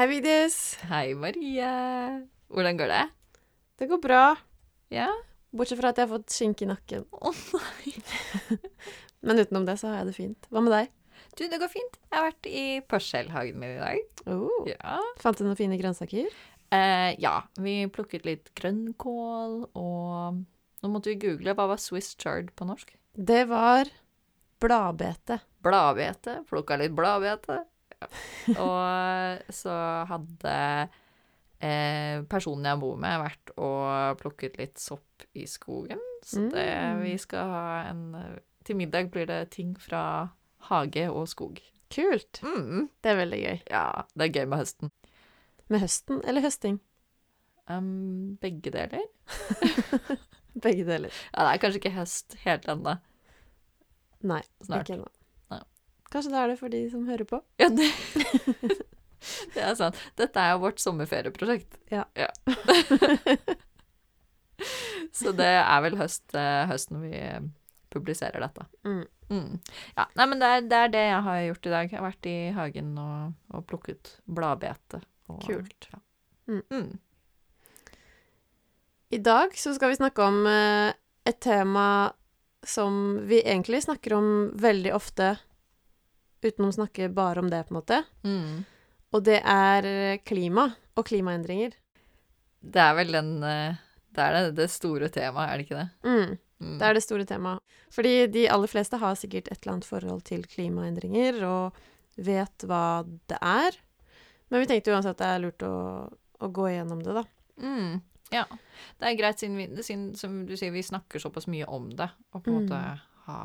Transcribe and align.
Hei, 0.00 0.06
Vigdis. 0.08 0.54
Hei, 0.88 1.12
Marie. 1.12 1.70
Hvordan 2.48 2.78
går 2.78 2.88
det? 2.88 3.02
Det 3.76 3.88
går 3.90 3.98
bra. 4.00 4.20
Ja? 4.88 5.10
Bortsett 5.52 5.76
fra 5.76 5.90
at 5.92 5.98
jeg 6.00 6.06
har 6.06 6.14
fått 6.14 6.32
skinke 6.32 6.64
i 6.64 6.68
nakken. 6.70 7.02
Å 7.12 7.32
nei. 7.52 7.90
Men 9.28 9.42
utenom 9.42 9.66
det 9.68 9.74
så 9.76 9.90
har 9.90 9.98
jeg 9.98 10.06
det 10.08 10.14
fint. 10.16 10.46
Hva 10.48 10.62
med 10.64 10.72
deg? 10.72 10.88
Du, 11.36 11.42
det 11.52 11.58
går 11.60 11.68
fint. 11.68 11.98
Jeg 12.06 12.16
har 12.16 12.24
vært 12.30 12.48
i 12.48 12.62
Pørselhagen 12.88 13.60
min 13.60 13.74
i 13.74 13.82
dag. 13.82 14.24
Oh. 14.32 14.64
Ja. 14.70 14.94
Fant 15.20 15.36
du 15.36 15.44
noen 15.44 15.58
fine 15.60 15.76
grønnsaker? 15.76 16.32
Eh, 16.72 17.10
ja. 17.20 17.34
Vi 17.60 17.74
plukket 17.92 18.24
litt 18.24 18.48
grønnkål, 18.56 19.58
og 19.76 20.40
nå 20.80 20.94
måtte 20.94 21.12
vi 21.12 21.18
google 21.26 21.52
hva 21.58 21.74
var 21.74 21.82
Swiss 21.84 22.14
chard 22.16 22.48
på 22.56 22.70
norsk. 22.72 22.96
Det 23.12 23.42
var 23.52 23.92
bladbete. 24.64 25.42
Bladbete. 25.60 26.38
Plukka 26.48 26.80
litt 26.80 26.96
bladbete. 26.96 27.66
Og 28.66 29.52
så 29.52 29.74
hadde 30.08 30.54
eh, 31.60 32.22
personen 32.30 32.64
jeg 32.70 32.80
bor 32.80 32.96
med, 33.00 33.18
vært 33.20 33.52
og 33.60 34.18
plukket 34.22 34.56
litt 34.60 34.78
sopp 34.80 35.26
i 35.36 35.44
skogen. 35.50 36.00
Så 36.24 36.46
det, 36.52 36.66
Mm. 36.70 37.02
vi 37.04 37.16
skal 37.18 37.50
ha 37.52 37.66
en 37.90 38.40
Til 38.64 38.76
middag 38.76 39.10
blir 39.10 39.24
det 39.26 39.50
ting 39.54 39.74
fra 39.80 40.28
hage 40.68 41.06
og 41.10 41.26
skog. 41.28 41.60
Kult. 41.90 42.40
Mm. 42.44 42.88
Det 43.02 43.10
er 43.10 43.16
veldig 43.16 43.38
gøy. 43.40 43.60
Ja, 43.70 44.02
det 44.14 44.26
er 44.28 44.34
gøy 44.40 44.46
med 44.52 44.58
høsten. 44.60 44.90
Med 45.72 45.80
høsten 45.80 46.20
eller 46.28 46.44
høsting? 46.44 46.76
Um, 47.70 48.36
begge 48.42 48.70
deler. 48.74 49.00
Begge 50.60 50.84
deler. 50.84 51.10
Ja, 51.32 51.44
det 51.46 51.52
er 51.54 51.60
kanskje 51.62 51.80
ikke 51.80 51.94
høst 51.96 52.36
helt 52.44 52.66
ennå. 52.68 52.96
Nei, 54.26 54.42
Snart. 54.66 54.82
ikke 54.88 54.98
ennå. 54.98 55.08
Kanskje 56.10 56.32
det 56.32 56.40
er 56.40 56.50
det 56.50 56.58
for 56.58 56.72
de 56.72 56.80
som 56.90 57.06
hører 57.06 57.26
på? 57.28 57.38
Ja, 57.60 57.68
det, 57.70 57.86
det 59.54 59.62
er 59.62 59.76
sant. 59.78 59.98
Dette 60.18 60.42
er 60.42 60.56
jo 60.56 60.64
vårt 60.64 60.82
sommerferieprosjekt. 60.82 61.78
Ja. 61.92 62.04
Så 65.16 65.32
det 65.36 65.48
er 65.60 65.80
vel 65.84 65.96
høst, 66.00 66.26
eh, 66.36 66.74
når 66.92 67.04
vi 67.04 67.14
eh, 67.16 67.40
publiserer 67.94 68.42
dette. 68.42 68.66
Mm. 68.86 69.04
Mm. 69.30 69.58
Ja, 69.94 70.06
nei, 70.18 70.26
men 70.26 70.42
det 70.42 70.48
er, 70.50 70.64
det 70.66 70.78
er 70.78 70.92
det 70.94 71.04
jeg 71.06 71.22
har 71.26 71.40
gjort 71.46 71.66
i 71.66 71.74
dag. 71.74 71.92
Jeg 71.92 72.00
har 72.00 72.08
vært 72.08 72.28
i 72.30 72.38
hagen 72.56 72.90
og, 72.98 73.36
og 73.54 73.66
plukket 73.70 74.16
bladbete. 74.26 75.02
Og, 75.30 75.38
Kult. 75.46 75.90
Ja. 75.92 76.02
Mm. 76.50 76.64
Mm. 76.70 76.98
I 79.10 79.18
dag 79.22 79.54
så 79.58 79.74
skal 79.74 79.92
vi 79.92 80.00
snakke 80.00 80.26
om 80.26 80.42
eh, 80.50 80.90
et 81.26 81.38
tema 81.42 81.86
som 82.66 83.18
vi 83.26 83.40
egentlig 83.40 83.82
snakker 83.86 84.14
om 84.18 84.26
veldig 84.60 84.92
ofte, 84.94 85.32
uten 86.42 86.66
å 86.68 86.72
snakke 86.74 87.08
bare 87.14 87.40
om 87.42 87.50
det, 87.52 87.64
på 87.68 87.74
en 87.74 87.78
måte. 87.80 87.98
Mm. 88.24 88.64
Og 89.12 89.24
det 89.26 89.40
er 89.42 89.86
eh, 89.90 90.18
klima 90.24 90.68
og 90.96 91.04
klimaendringer. 91.08 91.72
Det 92.60 92.80
er 92.84 92.94
vel 92.98 93.12
den 93.16 93.30
eh, 93.42 93.74
Det 94.14 94.22
er 94.24 94.32
det, 94.36 94.54
det 94.58 94.68
store 94.70 95.08
temaet, 95.08 95.48
er 95.50 95.56
det 95.56 95.66
ikke 95.68 95.80
det? 95.82 95.90
Mm, 96.04 96.38
Mm. 96.60 96.74
det 96.76 96.84
er 96.84 96.92
det 96.94 97.00
store 97.02 97.24
temaet. 97.24 97.62
Fordi 97.90 98.26
de 98.28 98.42
aller 98.52 98.68
fleste 98.68 98.98
har 99.00 99.14
sikkert 99.16 99.46
et 99.48 99.62
eller 99.62 99.72
annet 99.78 99.86
forhold 99.88 100.20
til 100.28 100.42
klimaendringer 100.44 101.38
og 101.48 101.78
vet 102.20 102.66
hva 102.68 103.00
det 103.32 103.38
er. 103.40 103.78
Men 104.50 104.60
vi 104.60 104.66
tenkte 104.68 104.92
uansett 104.92 105.14
at 105.16 105.22
det 105.22 105.30
er 105.30 105.40
lurt 105.46 105.62
å, 105.64 105.70
å 106.36 106.50
gå 106.52 106.66
igjennom 106.68 107.00
det, 107.00 107.14
da. 107.16 107.22
Mm, 107.64 108.02
ja. 108.34 108.44
Det 109.00 109.08
er 109.08 109.16
greit, 109.22 109.40
siden, 109.40 109.56
vi, 109.56 109.82
siden 109.82 110.04
som 110.20 110.42
du 110.44 110.52
sier, 110.60 110.74
vi 110.76 110.82
snakker 110.84 111.22
såpass 111.24 111.48
mye 111.48 111.64
om 111.64 111.88
det, 111.96 112.10
og 112.34 112.44
på 112.44 112.52
en 112.52 112.58
Mm. 112.58 112.68
måte 112.68 112.82
ha, 113.30 113.38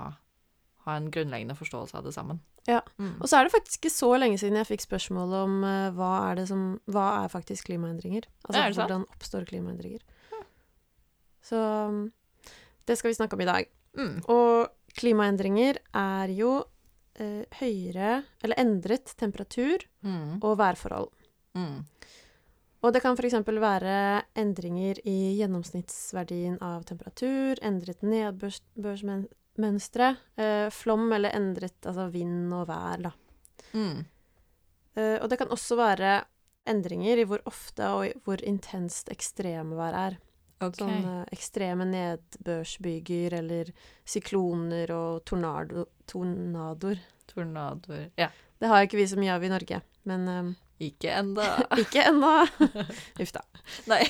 ha 0.86 0.96
en 0.98 1.10
grunnleggende 1.12 1.56
forståelse 1.58 1.98
av 1.98 2.04
det 2.06 2.14
sammen. 2.16 2.40
Ja. 2.70 2.82
Mm. 2.98 3.16
Og 3.22 3.30
så 3.30 3.38
er 3.40 3.46
det 3.48 3.54
faktisk 3.54 3.80
ikke 3.84 3.94
så 3.94 4.10
lenge 4.22 4.38
siden 4.42 4.58
jeg 4.60 4.68
fikk 4.70 4.84
spørsmål 4.86 5.34
om 5.44 5.56
uh, 5.66 5.90
hva 5.98 6.12
er 6.32 6.40
det 6.42 6.48
som 6.50 6.80
Hva 6.90 7.24
er 7.24 7.30
faktisk 7.34 7.68
klimaendringer? 7.70 8.26
Altså 8.46 8.60
Er 8.62 8.74
sant? 8.74 8.78
hvordan 8.84 9.06
oppstår 9.16 9.46
klimaendringer? 9.50 10.02
Så 11.46 11.58
um, 11.90 12.12
det 12.86 12.98
skal 12.98 13.12
vi 13.12 13.18
snakke 13.20 13.38
om 13.38 13.42
i 13.46 13.50
dag. 13.50 13.68
Mm. 13.98 14.16
Og 14.34 14.70
klimaendringer 14.98 15.78
er 15.96 16.32
jo 16.36 16.54
uh, 17.22 17.44
høyere 17.62 18.24
Eller 18.44 18.60
endret 18.62 19.14
temperatur 19.18 19.86
Mm. 20.06 20.38
og 20.44 20.58
værforhold. 20.60 21.08
Mm. 21.58 21.80
Og 22.86 22.94
det 22.94 23.02
kan 23.02 23.16
f.eks. 23.18 23.34
være 23.48 24.22
endringer 24.38 25.00
i 25.10 25.34
gjennomsnittsverdien 25.40 26.60
av 26.62 26.84
temperatur, 26.86 27.58
endret 27.66 28.04
nedbørsmønstre, 29.56 30.16
eh, 30.38 30.70
flom 30.70 31.12
eller 31.14 31.32
endret 31.36 31.86
altså 31.86 32.10
vind 32.12 32.54
og 32.54 32.68
vær, 32.68 32.98
da. 33.02 33.12
Mm. 33.74 34.06
Eh, 34.96 35.20
og 35.22 35.30
det 35.30 35.38
kan 35.38 35.50
også 35.50 35.76
være 35.78 36.26
endringer 36.68 37.18
i 37.18 37.26
hvor 37.26 37.42
ofte 37.46 37.84
og 37.90 38.06
i 38.08 38.14
hvor 38.24 38.38
intenst 38.44 39.10
ekstremvær 39.10 39.94
er. 39.94 40.18
Okay. 40.62 40.80
Sånn 40.80 41.06
eh, 41.06 41.26
ekstreme 41.32 41.86
nedbørsbyger 41.86 43.34
eller 43.40 43.72
sykloner 44.06 44.92
og 44.92 45.26
tornado, 45.26 45.86
tornadoer. 46.08 47.00
Tornadoer 47.28 48.12
Ja. 48.18 48.30
Det 48.60 48.68
har 48.68 48.86
ikke 48.86 48.98
vi 48.98 49.08
så 49.08 49.18
mye 49.20 49.34
av 49.36 49.44
i 49.44 49.50
Norge, 49.52 49.82
men 50.06 50.28
eh, 50.28 50.54
Ikke 50.88 51.12
enda. 51.12 51.64
ikke 51.84 52.04
ennå. 52.08 52.48
Uff 53.22 53.32
da. 53.36 53.42
Nei. 53.88 54.04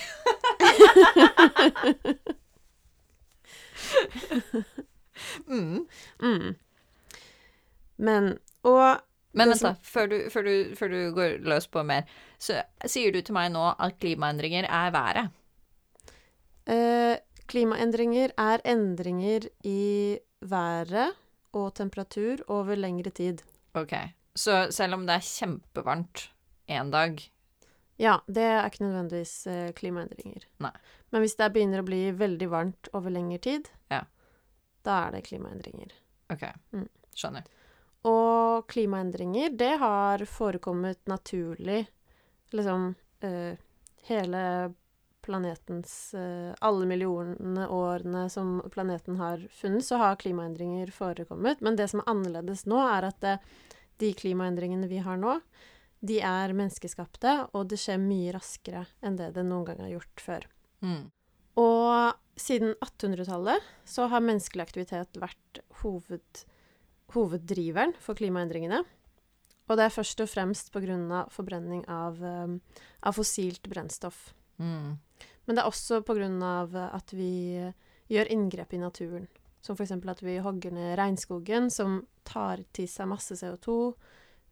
mm. 5.47 5.85
Mm. 6.21 6.55
Men 7.97 8.37
Og 8.63 9.01
Men 9.35 9.49
vent, 9.51 9.61
da. 9.61 9.73
Før 9.83 10.07
du, 10.11 10.15
før, 10.31 10.47
du, 10.47 10.75
før 10.75 10.87
du 10.93 10.99
går 11.15 11.37
løs 11.43 11.67
på 11.67 11.83
mer, 11.83 12.03
så 12.39 12.61
sier 12.87 13.11
du 13.11 13.19
til 13.21 13.35
meg 13.35 13.51
nå 13.53 13.65
at 13.79 13.97
klimaendringer 13.99 14.63
er 14.69 14.91
været. 14.95 15.29
eh, 16.67 17.17
klimaendringer 17.47 18.31
er 18.37 18.63
endringer 18.65 19.47
i 19.63 20.17
været 20.41 21.13
og 21.53 21.73
temperatur 21.75 22.41
over 22.47 22.75
lengre 22.75 23.09
tid. 23.11 23.43
OK. 23.75 23.93
Så 24.35 24.67
selv 24.71 24.93
om 24.97 25.05
det 25.07 25.15
er 25.15 25.23
kjempevarmt 25.29 26.29
en 26.67 26.91
dag 26.91 27.21
Ja, 27.99 28.17
det 28.27 28.43
er 28.43 28.65
ikke 28.67 28.83
nødvendigvis 28.83 29.47
eh, 29.47 29.69
klimaendringer. 29.71 30.43
Nei. 30.59 30.71
Men 31.11 31.21
hvis 31.23 31.35
det 31.39 31.53
begynner 31.53 31.79
å 31.79 31.85
bli 31.87 32.01
veldig 32.11 32.49
varmt 32.51 32.89
over 32.93 33.09
lengre 33.13 33.37
tid, 33.39 33.69
Ja. 33.91 34.01
Da 34.85 35.01
er 35.07 35.17
det 35.17 35.25
klimaendringer. 35.27 35.93
OK. 36.33 36.45
Mm. 36.75 36.87
Skjønner. 37.15 37.51
Og 38.05 38.67
klimaendringer, 38.69 39.49
det 39.57 39.75
har 39.81 40.21
forekommet 40.29 41.01
naturlig 41.09 41.85
liksom 42.53 42.93
eh, 43.25 43.57
hele 44.05 44.73
planetens 45.25 46.13
eh, 46.13 46.53
Alle 46.59 46.85
millionene 46.85 47.67
årene 47.67 48.27
som 48.29 48.61
planeten 48.71 49.17
har 49.17 49.47
funnet, 49.51 49.85
så 49.85 49.97
har 49.97 50.19
klimaendringer 50.21 50.91
forekommet. 50.93 51.61
Men 51.65 51.75
det 51.75 51.87
som 51.89 52.03
er 52.03 52.11
annerledes 52.13 52.65
nå, 52.69 52.77
er 52.77 53.09
at 53.09 53.17
det, 53.25 53.39
de 53.97 54.13
klimaendringene 54.13 54.87
vi 54.91 55.01
har 55.01 55.17
nå, 55.17 55.39
de 56.05 56.19
er 56.21 56.53
menneskeskapte, 56.53 57.33
og 57.57 57.71
det 57.71 57.79
skjer 57.81 57.97
mye 58.01 58.35
raskere 58.35 58.85
enn 59.01 59.17
det 59.17 59.31
det 59.33 59.45
noen 59.47 59.65
gang 59.71 59.81
har 59.87 59.95
gjort 59.95 60.21
før. 60.21 60.47
Mm. 60.85 61.09
Og 61.61 62.15
siden 62.39 62.75
1800-tallet 62.83 63.63
så 63.87 64.09
har 64.11 64.23
menneskelig 64.23 64.65
aktivitet 64.65 65.19
vært 65.21 65.61
hoved, 65.81 66.43
hoveddriveren 67.15 67.95
for 68.03 68.17
klimaendringene. 68.17 68.81
Og 69.65 69.79
det 69.79 69.87
er 69.87 69.93
først 69.93 70.21
og 70.21 70.29
fremst 70.29 70.71
pga. 70.73 71.25
forbrenning 71.31 71.85
av, 71.89 72.21
eh, 72.23 72.57
av 73.03 73.13
fossilt 73.15 73.63
brennstoff. 73.69 74.33
Mm. 74.59 74.99
Men 75.45 75.55
det 75.55 75.63
er 75.63 75.69
også 75.69 76.03
pga. 76.05 76.89
at 76.93 77.11
vi 77.11 77.73
gjør 78.09 78.31
inngrep 78.31 78.73
i 78.73 78.77
naturen. 78.77 79.27
Som 79.61 79.75
f.eks. 79.75 79.91
at 79.91 80.21
vi 80.21 80.37
hogger 80.37 80.71
ned 80.71 80.97
regnskogen, 80.97 81.71
som 81.71 82.05
tar 82.23 82.63
til 82.71 82.87
seg 82.87 83.07
masse 83.07 83.33
CO2. 83.33 83.95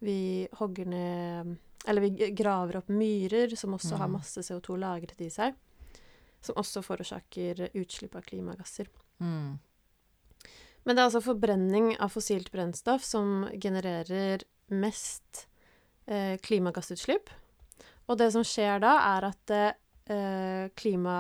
Vi 0.01 0.47
hogger 0.53 0.85
ned 0.85 1.57
Eller 1.85 2.00
vi 2.00 2.31
graver 2.31 2.77
opp 2.77 2.88
myrer, 2.88 3.57
som 3.57 3.73
også 3.73 3.97
har 3.97 4.07
Mm. 4.07 4.13
masse 4.13 4.39
CO2 4.39 4.77
lagret 4.79 5.19
i 5.19 5.27
seg. 5.27 5.53
Som 6.43 6.57
også 6.59 6.83
forårsaker 6.83 7.69
utslipp 7.79 8.17
av 8.19 8.25
klimagasser. 8.27 8.89
Mm. 9.23 9.59
Men 10.83 10.95
det 10.95 11.01
er 11.01 11.07
altså 11.07 11.23
forbrenning 11.23 11.93
av 12.03 12.11
fossilt 12.11 12.51
brennstoff 12.51 13.05
som 13.07 13.45
genererer 13.53 14.43
mest 14.73 15.45
eh, 16.05 16.35
klimagassutslipp. 16.43 17.31
Og 18.11 18.19
det 18.19 18.29
som 18.35 18.43
skjer 18.43 18.83
da, 18.83 18.97
er 19.15 19.29
at 19.29 19.53
eh, 19.55 20.65
klima, 20.75 21.15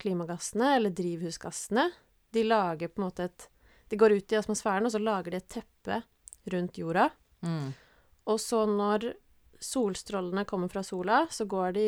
klimagassene, 0.00 0.74
eller 0.76 0.92
drivhusgassene, 0.92 1.88
de 2.36 2.44
lager 2.44 2.92
på 2.92 3.00
en 3.00 3.08
måte 3.08 3.30
et 3.30 3.48
De 3.88 3.96
går 3.96 4.12
ut 4.12 4.32
i 4.32 4.36
atmosfæren, 4.36 4.84
og 4.84 4.92
så 4.92 4.98
lager 5.00 5.32
de 5.32 5.38
et 5.38 5.48
teppe 5.48 6.02
rundt 6.52 6.76
jorda. 6.76 7.06
Mm. 7.40 7.70
Og 8.28 8.40
så 8.40 8.66
når 8.68 9.14
solstrålene 9.64 10.44
kommer 10.44 10.68
fra 10.68 10.82
sola, 10.84 11.22
så 11.32 11.46
går 11.48 11.72
de 11.72 11.86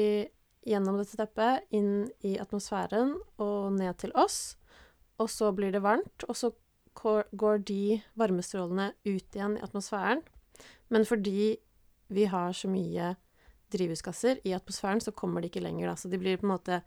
gjennom 0.67 0.97
dette 0.99 1.17
teppet, 1.17 1.63
inn 1.73 2.11
i 2.23 2.37
atmosfæren 2.39 3.15
og 3.39 3.73
ned 3.79 3.97
til 3.99 4.13
oss. 4.15 4.57
Og 5.19 5.29
så 5.29 5.53
blir 5.55 5.73
det 5.73 5.83
varmt, 5.83 6.25
og 6.29 6.37
så 6.37 6.53
går- 6.95 7.65
de 7.65 8.03
varmestrålene 8.19 8.93
ut 9.07 9.31
igjen 9.37 9.57
i 9.57 9.61
atmosfæren. 9.65 10.23
Men 10.91 11.05
fordi 11.05 11.57
vi 12.11 12.25
har 12.25 12.53
så 12.53 12.69
mye 12.69 13.17
drivhusgasser 13.71 14.41
i 14.45 14.51
atmosfæren, 14.53 15.01
så 15.01 15.13
kommer 15.15 15.41
de 15.41 15.49
ikke 15.49 15.63
lenger, 15.63 15.87
da. 15.89 15.95
Så 15.95 16.11
de 16.11 16.19
blir 16.19 16.37
på 16.37 16.45
en 16.45 16.59
måte 16.59 16.83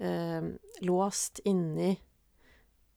eh, 0.00 0.42
låst 0.82 1.40
inni 1.44 1.98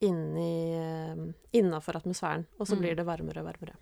inni 0.02 0.74
eh, 0.76 1.34
innafor 1.54 1.96
atmosfæren, 1.98 2.46
og 2.60 2.68
så 2.68 2.76
Mm. 2.76 2.80
blir 2.82 2.96
det 2.96 3.06
varmere 3.06 3.40
og 3.40 3.46
varmere. 3.46 3.76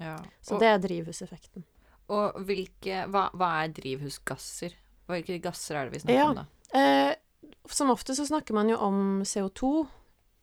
Ja. 0.00 0.16
Så 0.42 0.54
og, 0.54 0.60
det 0.60 0.66
er 0.68 0.78
drivhuseffekten. 0.78 1.64
og 2.08 2.34
hvilke 2.44 3.06
hva, 3.08 3.30
hva 3.32 3.64
er 3.64 3.68
drivhusgasser? 3.68 4.72
Hvilke 5.08 5.40
gasser 5.42 5.76
er 5.76 5.84
det 5.90 5.92
vi 5.98 6.04
snakker 6.04 6.18
Ja. 6.18 6.28
om 6.30 6.34
da? 6.36 6.46
Eh, 6.74 7.14
som 7.68 7.90
ofte 7.90 8.14
så 8.16 8.26
snakker 8.26 8.54
man 8.54 8.68
jo 8.68 8.76
om 8.78 9.22
CO2. 9.22 9.86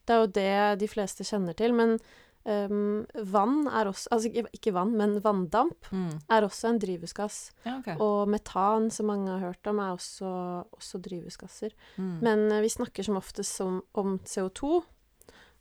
Det 0.06 0.14
er 0.16 0.20
jo 0.22 0.28
det 0.28 0.80
de 0.80 0.88
fleste 0.88 1.24
kjenner 1.24 1.54
til. 1.56 1.74
Men 1.74 2.00
um, 2.44 3.06
vann 3.16 3.68
er 3.68 3.86
også 3.86 4.08
Altså 4.12 4.32
ikke- 4.34 4.74
vann, 4.74 4.96
men 4.98 5.20
vanndamp 5.22 5.86
Mm. 5.92 6.20
er 6.30 6.42
også 6.42 6.70
en 6.70 6.80
drivhusgass. 6.80 7.52
Ja, 7.66 7.78
okay. 7.80 7.96
Og 8.00 8.28
metan, 8.28 8.90
som 8.92 9.06
mange 9.08 9.28
har 9.30 9.40
hørt 9.40 9.68
om, 9.68 9.80
er 9.80 9.94
også, 9.96 10.66
også 10.74 11.02
drivhusgasser. 11.02 11.72
Mm. 11.98 12.20
Men 12.22 12.52
eh, 12.52 12.62
vi 12.62 12.68
snakker 12.70 13.04
som 13.06 13.18
oftest 13.18 13.62
om, 13.62 13.84
om 13.94 14.18
CO2. 14.26 14.84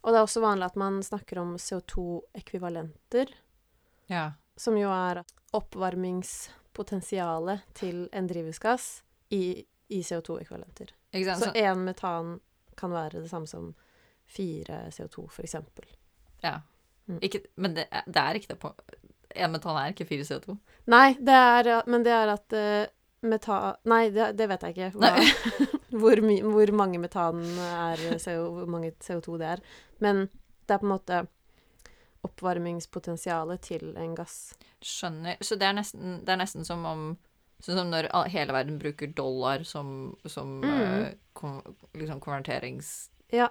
Og 0.02 0.12
det 0.12 0.16
er 0.16 0.24
også 0.24 0.40
vanlig 0.40 0.64
at 0.64 0.76
man 0.76 1.02
snakker 1.02 1.38
om 1.38 1.56
CO2-ekvivalenter, 1.58 3.28
ja. 4.08 4.32
som 4.56 4.76
jo 4.78 4.88
er 4.90 5.22
oppvarmingspotensialet 6.70 7.60
til 7.74 8.08
en 8.12 8.26
drivhusgass 8.28 9.02
i, 9.30 9.64
i 9.88 10.00
CO2-ekvivalenter. 10.02 10.90
Så 11.12 11.52
én 11.54 11.78
metan 11.84 12.40
kan 12.76 12.90
være 12.92 13.20
det 13.22 13.30
samme 13.30 13.46
som 13.46 13.74
fire 14.26 14.86
CO2, 14.90 15.28
for 15.30 15.42
eksempel. 15.42 15.84
ja. 16.42 16.60
Mm. 17.08 17.18
Ikke, 17.22 17.40
men 17.56 17.74
det, 17.74 17.88
er- 17.90 18.04
det 18.06 18.16
er 18.22 18.34
ikke 18.38 18.46
det 18.52 18.58
på 18.60 18.68
En 19.34 19.50
metan 19.50 19.76
er 19.76 19.88
ikke 19.90 20.04
fire 20.06 20.22
CO2. 20.22 20.54
Nei, 20.86 21.14
det 21.18 21.32
er, 21.34 21.82
men 21.86 22.04
det 22.04 22.12
er 22.12 22.28
at 22.30 22.52
uh, 22.54 22.86
metan 23.26 23.74
Nei, 23.84 24.10
det, 24.14 24.28
det 24.38 24.46
vet 24.48 24.62
jeg 24.62 24.70
ikke. 24.76 24.90
Hva, 24.98 25.10
hvor, 26.00 26.20
my, 26.22 26.36
hvor 26.42 26.70
mange 26.72 26.98
metan 27.02 27.40
er 27.58 28.18
CO, 28.22 28.50
Hvor 28.60 28.66
mange 28.70 28.92
CO2 29.02 29.38
det 29.38 29.46
er. 29.56 29.60
Men 29.98 30.28
det 30.68 30.74
er 30.76 30.78
på 30.78 30.86
en 30.86 30.92
måte 30.92 31.20
oppvarmingspotensialet 32.26 33.60
til 33.62 33.96
en 33.96 34.14
gass. 34.14 34.54
Skjønner. 34.82 35.36
Så 35.40 35.56
det 35.58 35.66
er 35.68 35.72
nesten, 35.76 36.20
det 36.24 36.32
er 36.34 36.36
nesten 36.44 36.64
som 36.66 36.84
om 36.86 37.18
Sånn 37.60 37.76
som 37.76 37.90
når 37.92 38.06
hele 38.32 38.54
verden 38.56 38.78
bruker 38.80 39.10
dollar 39.12 39.60
som, 39.68 40.16
som 40.24 40.62
Mm. 40.62 40.70
uh, 40.80 41.08
kom, 41.36 41.58
liksom 41.92 42.18
konverteringsvaluta, 42.24 43.10
Ja. 43.36 43.50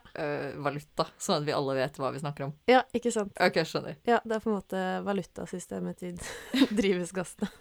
sånn 1.21 1.37
at 1.37 1.45
vi 1.45 1.53
alle 1.53 1.75
vet 1.77 1.93
hva 2.01 2.09
vi 2.11 2.17
snakker 2.19 2.43
om. 2.47 2.53
Ja, 2.65 2.81
ikke 2.91 3.11
sant. 3.13 3.37
OK, 3.39 3.59
skjønner. 3.69 3.97
Ja, 4.09 4.17
det 4.25 4.35
er 4.35 4.39
på 4.41 4.49
en 4.49 4.55
måte 4.57 5.03
valutasystemet 5.05 5.97
til 6.01 6.17
drivhusgassene. 6.81 7.51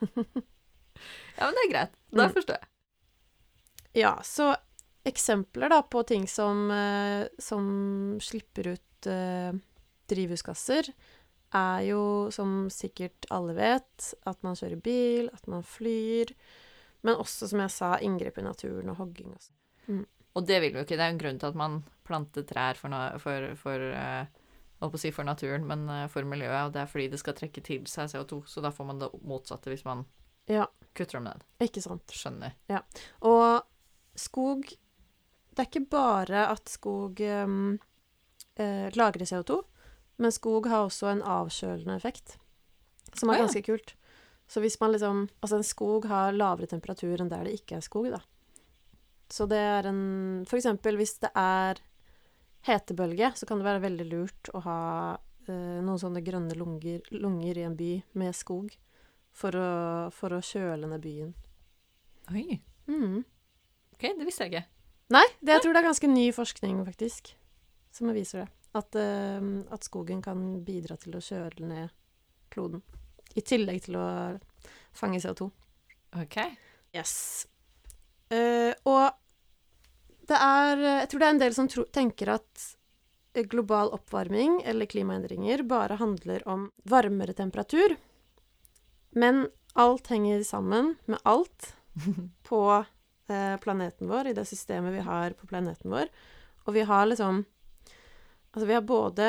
Ja, 1.37 1.45
men 1.45 1.55
det 1.55 1.67
er 1.67 1.73
greit. 1.75 1.93
Da 2.17 2.25
Mm. 2.29 2.33
forstår 2.35 2.57
jeg. 2.57 2.67
Ja, 4.01 4.15
så 4.25 4.57
eksempler 5.05 5.69
da 5.69 5.83
på 5.83 6.03
ting 6.07 6.27
som, 6.27 6.71
eh, 6.71 7.29
som 7.39 8.17
slipper 8.25 8.73
ut 8.73 9.07
drivhusgasser, 10.11 10.91
er 11.57 11.85
jo, 11.89 12.01
som 12.35 12.67
sikkert 12.73 13.29
alle 13.33 13.55
vet, 13.57 14.11
at 14.29 14.43
man 14.45 14.59
kjører 14.59 14.81
bil, 14.85 15.31
at 15.33 15.47
man 15.49 15.65
flyr, 15.65 16.35
men 17.07 17.17
også, 17.17 17.49
som 17.49 17.63
jeg 17.63 17.73
sa, 17.73 17.95
inngrep 18.05 18.41
i 18.41 18.45
naturen 18.45 18.91
og 18.93 18.99
hogging 19.01 19.33
og 19.33 19.47
mm. 19.87 20.05
Og 20.37 20.45
det 20.47 20.59
vil 20.63 20.77
jo 20.77 20.83
ikke. 20.85 20.95
Det 20.95 21.03
er 21.03 21.09
jo 21.09 21.15
en 21.17 21.23
grunn 21.23 21.39
til 21.41 21.49
at 21.49 21.57
man 21.59 21.79
planter 22.07 22.45
trær 22.47 22.79
for, 22.79 22.93
for, 23.23 23.47
for 23.59 23.83
eh, 23.97 24.29
holdt 24.79 24.93
på 24.95 24.99
å 24.99 25.03
si 25.03 25.11
for 25.15 25.27
naturen, 25.27 25.65
men 25.67 25.89
eh, 25.91 26.05
for 26.13 26.29
miljøet. 26.29 26.69
Og 26.69 26.75
det 26.77 26.83
er 26.85 26.91
fordi 26.91 27.09
det 27.11 27.19
skal 27.19 27.35
trekke 27.39 27.63
til 27.65 27.89
seg 27.91 28.13
CO2, 28.13 28.43
så 28.47 28.63
da 28.63 28.71
får 28.75 28.87
man 28.91 29.01
det 29.03 29.09
motsatte 29.27 29.73
hvis 29.73 29.87
man 29.89 30.05
Ja, 30.49 30.69
kutter 30.95 31.19
dem 31.19 31.27
ned. 31.27 31.43
ikke 31.65 31.83
sant. 31.83 32.15
Skjønner. 32.15 32.55
Og 33.27 33.67
skog 34.19 34.63
Det 34.69 35.65
er 35.65 35.67
ikke 35.73 35.91
bare 35.91 36.45
at 36.53 36.71
skog 36.71 37.19
um, 37.19 37.73
eh, 38.55 38.87
lagrer 38.95 39.27
CO2, 39.27 39.59
men 40.19 40.35
skog 40.35 40.67
har 40.71 40.87
også 40.87 41.13
en 41.13 41.23
avkjølende 41.23 41.97
effekt, 41.97 42.37
som 43.15 43.31
er 43.31 43.43
ganske 43.45 43.63
kult. 43.67 43.95
Så 44.49 44.63
hvis 44.65 44.79
man 44.81 44.95
liksom 44.95 45.29
Altså, 45.43 45.57
en 45.57 45.67
skog 45.67 46.07
har 46.09 46.33
lavere 46.33 46.67
temperatur 46.67 47.21
enn 47.21 47.31
der 47.31 47.45
det 47.45 47.59
ikke 47.61 47.77
er 47.79 47.85
skog, 47.85 48.11
da. 48.11 48.21
Så 49.29 49.47
det 49.47 49.61
er 49.61 49.89
en 49.91 50.45
For 50.49 50.57
eksempel 50.57 50.97
hvis 50.97 51.19
det 51.23 51.31
er 51.37 51.81
hetebølge, 52.67 53.33
så 53.37 53.47
kan 53.47 53.61
det 53.61 53.69
være 53.69 53.85
veldig 53.85 54.07
lurt 54.11 54.51
å 54.57 54.61
ha 54.65 54.81
eh, 55.47 55.79
noen 55.85 56.01
sånne 56.01 56.25
grønne 56.27 56.57
lunger, 56.59 57.05
lunger 57.15 57.61
i 57.61 57.65
en 57.65 57.77
by 57.79 57.93
med 58.19 58.35
skog, 58.35 58.73
for 59.33 59.55
å, 59.55 59.69
for 60.13 60.35
å 60.35 60.41
kjøle 60.43 60.91
ned 60.91 61.01
byen. 61.05 61.31
Oi. 62.35 62.59
Mm. 62.91 63.23
OK, 63.95 64.09
det 64.19 64.27
visste 64.27 64.49
jeg 64.49 64.53
ikke. 64.53 64.65
Nei, 65.15 65.25
det, 65.39 65.55
jeg 65.55 65.65
tror 65.65 65.77
det 65.77 65.81
er 65.81 65.89
ganske 65.89 66.11
ny 66.11 66.27
forskning, 66.35 66.83
faktisk, 66.91 67.31
som 67.95 68.11
viser 68.13 68.43
det. 68.43 68.58
At, 68.77 68.97
uh, 68.97 69.41
at 69.73 69.87
skogen 69.87 70.21
kan 70.25 70.43
bidra 70.65 70.99
til 71.01 71.17
å 71.17 71.23
kjøle 71.25 71.71
ned 71.71 71.95
kloden. 72.53 72.83
I 73.37 73.45
tillegg 73.45 73.87
til 73.87 73.97
å 74.01 74.09
fange 74.97 75.21
CO2. 75.23 75.49
OK. 76.23 76.37
Yes. 76.97 77.47
Uh, 78.33 78.73
og 78.89 79.17
det 80.29 80.37
er 80.37 80.83
Jeg 80.85 81.09
tror 81.09 81.21
det 81.21 81.27
er 81.27 81.35
en 81.35 81.41
del 81.41 81.55
som 81.57 81.69
tro, 81.73 81.87
tenker 81.89 82.35
at 82.35 82.65
eh, 83.33 83.47
global 83.49 83.89
oppvarming 83.97 84.59
eller 84.69 84.89
klimaendringer 84.91 85.63
bare 85.69 85.97
handler 86.01 86.45
om 86.49 86.67
varmere 86.85 87.33
temperatur. 87.33 87.97
Men 89.17 89.47
alt 89.79 90.11
henger 90.13 90.45
sammen 90.45 90.97
med 91.07 91.23
alt 91.25 91.73
på 92.49 92.63
uh, 92.77 93.57
planeten 93.65 94.11
vår, 94.11 94.29
i 94.29 94.37
det 94.37 94.45
systemet 94.49 94.97
vi 94.99 95.07
har 95.07 95.37
på 95.39 95.49
planeten 95.49 95.93
vår. 95.93 96.13
Og 96.67 96.77
vi 96.77 96.85
har 96.85 97.09
liksom 97.09 97.45
Altså, 98.59 98.67
vi 98.67 98.75
har 98.75 98.83
både 98.83 99.29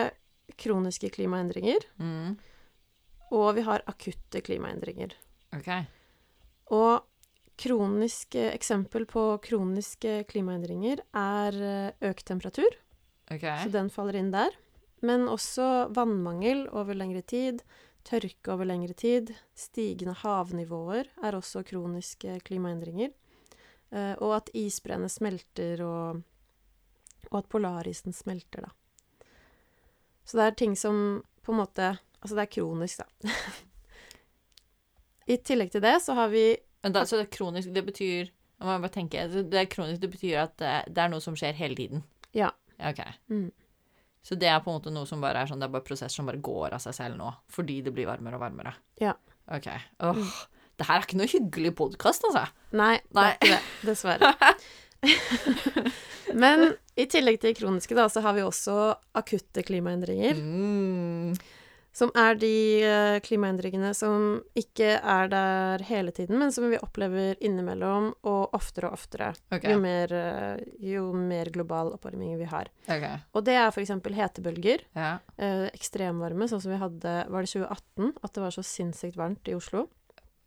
kroniske 0.58 1.12
klimaendringer, 1.14 1.84
Mm. 2.02 2.38
og 3.32 3.52
vi 3.56 3.62
har 3.62 3.84
akutte 3.86 4.42
klimaendringer. 4.42 5.14
Okay. 5.54 5.84
Og 6.74 7.04
kroniske 7.60 8.48
eksempel 8.56 9.06
på 9.06 9.38
kroniske 9.44 10.24
klimaendringer 10.32 11.02
er 11.14 11.54
eh, 11.62 12.10
økt 12.10 12.26
temperatur, 12.26 12.70
Okay. 13.32 13.62
så 13.62 13.70
den 13.72 13.92
faller 13.94 14.16
inn 14.18 14.32
der. 14.34 14.50
Men 15.06 15.28
også 15.30 15.92
vannmangel 15.94 16.66
over 16.74 16.96
lengre 16.98 17.22
tid, 17.22 17.62
tørke 18.04 18.50
over 18.56 18.66
lengre 18.66 18.96
tid, 18.98 19.30
stigende 19.56 20.16
havnivåer 20.24 21.06
er 21.24 21.38
også 21.38 21.62
kroniske 21.64 22.40
klimaendringer. 22.48 23.12
Eh, 23.92 24.16
og 24.18 24.34
at 24.40 24.50
isbreene 24.58 25.08
smelter, 25.10 25.84
og, 25.86 26.24
og 27.32 27.38
at 27.44 27.50
polarisen 27.50 28.14
smelter, 28.14 28.66
da. 28.66 28.74
Så 30.30 30.38
det 30.38 30.46
er 30.46 30.58
ting 30.62 30.76
som 30.78 31.00
på 31.46 31.54
en 31.56 31.62
måte 31.64 31.96
Altså, 32.20 32.36
det 32.36 32.44
er 32.44 32.50
kronisk, 32.52 33.00
da. 33.00 33.32
I 35.30 35.38
tillegg 35.46 35.70
til 35.72 35.84
det 35.86 35.94
så 36.04 36.16
har 36.18 36.28
vi 36.34 36.44
da, 36.84 37.04
så 37.08 37.16
det 37.20 37.26
er 37.28 37.32
kronisk, 37.36 37.72
det 37.76 37.84
betyr 37.88 38.30
Nå 38.60 38.68
må 38.68 38.74
bare 38.84 38.92
tenke. 38.92 39.22
Det 39.32 39.56
er 39.56 39.70
kronisk, 39.72 40.02
det 40.04 40.10
betyr 40.12 40.42
at 40.42 40.58
det, 40.60 40.72
det 40.92 41.00
er 41.06 41.12
noe 41.14 41.24
som 41.24 41.36
skjer 41.40 41.56
hele 41.56 41.78
tiden? 41.80 42.02
Ja. 42.36 42.50
OK. 42.90 43.00
mm, 43.32 43.46
Så 44.28 44.36
det 44.36 44.50
er 44.52 44.60
på 44.66 44.68
en 44.74 44.82
måte 44.82 44.92
noe 44.92 45.08
som 45.08 45.24
bare 45.24 45.40
er 45.46 45.48
sånn, 45.48 45.62
det 45.64 45.70
er 45.70 45.76
bare 45.78 45.86
prosess 45.88 46.12
som 46.20 46.28
bare 46.28 46.42
går 46.44 46.76
av 46.76 46.84
seg 46.84 46.98
selv 46.98 47.16
nå, 47.22 47.30
fordi 47.56 47.78
det 47.86 47.94
blir 47.96 48.10
varmere 48.10 48.36
og 48.36 48.44
varmere? 48.44 48.74
Ja. 49.00 49.14
OK. 49.48 49.70
Åh, 50.04 50.20
det 50.76 50.90
her 50.90 51.00
er 51.00 51.08
ikke 51.08 51.22
noe 51.22 51.32
hyggelig 51.32 51.72
podkast, 51.80 52.28
altså. 52.28 52.44
Nei, 52.76 52.98
det 53.16 53.24
er 53.24 53.38
ikke 53.40 53.54
det. 53.56 53.62
Dessverre. 53.88 54.34
Men 56.42 56.74
i 57.00 57.08
tillegg 57.10 57.40
til 57.42 57.56
kroniske, 57.58 57.96
da, 57.98 58.10
så 58.12 58.22
har 58.26 58.36
vi 58.38 58.44
også 58.46 58.76
akutte 59.18 59.64
klimaendringer. 59.66 60.38
Mm. 60.38 61.34
Som 61.96 62.12
er 62.18 62.38
de 62.40 62.54
eh, 62.86 63.18
klimaendringene 63.26 63.90
som 63.98 64.38
ikke 64.58 64.92
er 65.00 65.30
der 65.32 65.84
hele 65.88 66.14
tiden, 66.16 66.38
men 66.40 66.54
som 66.54 66.68
vi 66.70 66.78
opplever 66.80 67.40
innimellom 67.44 68.12
og 68.30 68.54
oftere 68.56 68.92
og 68.92 69.00
oftere. 69.00 69.32
Okay. 69.50 69.74
Jo 69.74 69.82
mer, 69.82 70.14
eh, 70.14 70.62
jo 70.92 71.08
mer 71.18 71.50
global 71.56 71.92
oppvarming 71.96 72.38
vi 72.40 72.48
har. 72.52 72.70
Okay. 72.86 73.24
Og 73.34 73.48
det 73.48 73.58
er 73.58 73.74
f.eks. 73.74 73.96
hetebølger. 74.20 74.86
Ja. 74.96 75.16
Eh, 75.36 75.66
ekstremvarme, 75.74 76.48
sånn 76.52 76.62
som 76.64 76.76
vi 76.76 76.82
hadde 76.82 77.16
Var 77.30 77.46
det 77.46 77.52
2018? 77.56 78.14
At 78.22 78.36
det 78.36 78.46
var 78.46 78.56
så 78.56 78.66
sinnssykt 78.66 79.20
varmt 79.20 79.50
i 79.50 79.58
Oslo? 79.58 79.88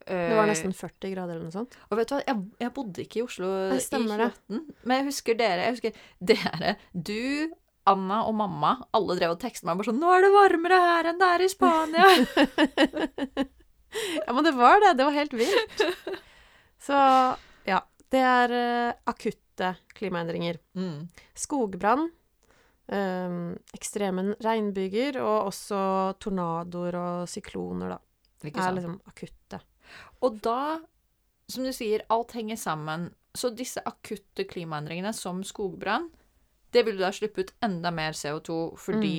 Det 0.07 0.37
var 0.37 0.47
nesten 0.51 0.73
40 0.75 1.13
grader 1.15 1.35
eller 1.37 1.47
noe 1.49 1.55
sånt. 1.55 1.77
Og 1.91 1.99
vet 1.99 2.09
du 2.11 2.15
hva, 2.17 2.23
jeg, 2.27 2.43
jeg 2.65 2.73
bodde 2.75 3.03
ikke 3.05 3.21
i 3.21 3.25
Oslo 3.27 3.51
i 3.71 3.79
2018. 3.79 4.63
Men 4.85 4.97
jeg 4.99 5.07
husker 5.11 5.39
dere 5.39 5.67
Jeg 5.69 5.77
husker 5.77 5.93
dere, 6.33 6.77
du, 6.93 7.53
Anna 7.87 8.21
og 8.29 8.35
mamma, 8.39 8.77
alle 8.95 9.17
drev 9.19 9.35
og 9.37 9.41
tekstet 9.43 9.67
meg 9.67 9.79
bare 9.79 9.91
sånn 9.91 9.99
'Nå 10.03 10.11
er 10.15 10.23
det 10.23 10.33
varmere 10.35 10.79
her 10.87 11.11
enn 11.11 11.19
det 11.23 11.29
er 11.35 11.43
i 11.47 11.51
Spania'. 11.51 13.47
Ja, 14.27 14.33
men 14.33 14.45
det 14.45 14.53
var 14.57 14.81
det. 14.81 14.95
Det 14.97 15.05
var 15.05 15.13
helt 15.13 15.35
vilt. 15.37 15.83
Så 16.81 16.97
ja. 17.69 17.81
Det 18.13 18.21
er 18.21 18.53
eh, 18.53 18.95
akutte 19.09 19.75
klimaendringer. 19.97 20.59
mm. 20.77 21.09
Skogbrann, 21.37 22.11
eh, 22.89 23.35
ekstreme 23.77 24.35
regnbyger 24.41 25.17
og 25.21 25.51
også 25.51 25.83
tornadoer 26.21 26.97
og 27.01 27.29
sykloner, 27.29 27.95
da. 27.95 27.99
Ikke 28.49 28.65
Er 28.65 28.75
liksom 28.77 28.97
akutte. 29.07 29.61
Og 30.23 30.39
da, 30.45 30.79
som 31.51 31.65
du 31.67 31.73
sier, 31.75 32.05
alt 32.13 32.33
henger 32.37 32.57
sammen. 32.61 33.09
Så 33.35 33.51
disse 33.57 33.81
akutte 33.89 34.45
klimaendringene, 34.49 35.13
som 35.17 35.41
skogbrann, 35.45 36.11
det 36.73 36.85
vil 36.87 36.99
da 37.01 37.11
slippe 37.13 37.45
ut 37.45 37.53
enda 37.65 37.91
mer 37.93 38.13
CO2 38.17 38.59
fordi 38.81 39.17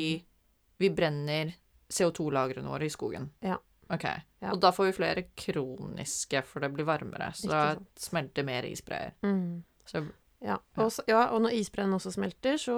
vi 0.81 0.89
brenner 0.89 1.51
CO2-lagrene 1.93 2.69
våre 2.69 2.88
i 2.88 2.93
skogen. 2.93 3.27
Ja. 3.45 3.57
Ok. 3.93 4.05
Ja. 4.41 4.51
Og 4.53 4.60
da 4.63 4.72
får 4.74 4.88
vi 4.89 4.95
flere 4.98 5.24
kroniske, 5.38 6.41
for 6.48 6.63
det 6.63 6.72
blir 6.74 6.88
varmere. 6.88 7.29
Så 7.38 7.50
da 7.51 7.75
smelter 8.00 8.45
mer 8.48 8.65
isbreer. 8.69 9.13
Mm. 9.25 9.63
Så 9.86 10.05
Ja. 10.43 10.57
Ja. 10.75 10.83
Og, 10.83 10.89
så, 10.91 11.03
ja, 11.07 11.29
og 11.31 11.41
når 11.45 11.53
isbreen 11.55 11.93
også 11.95 12.12
smelter, 12.12 12.57
så 12.60 12.75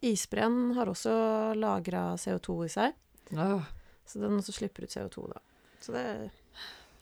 Isbreen 0.00 0.70
har 0.76 0.88
også 0.88 1.12
lagra 1.58 2.14
CO2 2.16 2.64
i 2.64 2.68
seg, 2.72 2.94
Oh. 3.36 3.62
så 4.06 4.20
den 4.20 4.38
også 4.38 4.52
slipper 4.52 4.84
ut 4.86 4.90
CO2, 4.94 5.26
da. 5.34 5.40
Så 5.80 5.92
det, 5.92 6.30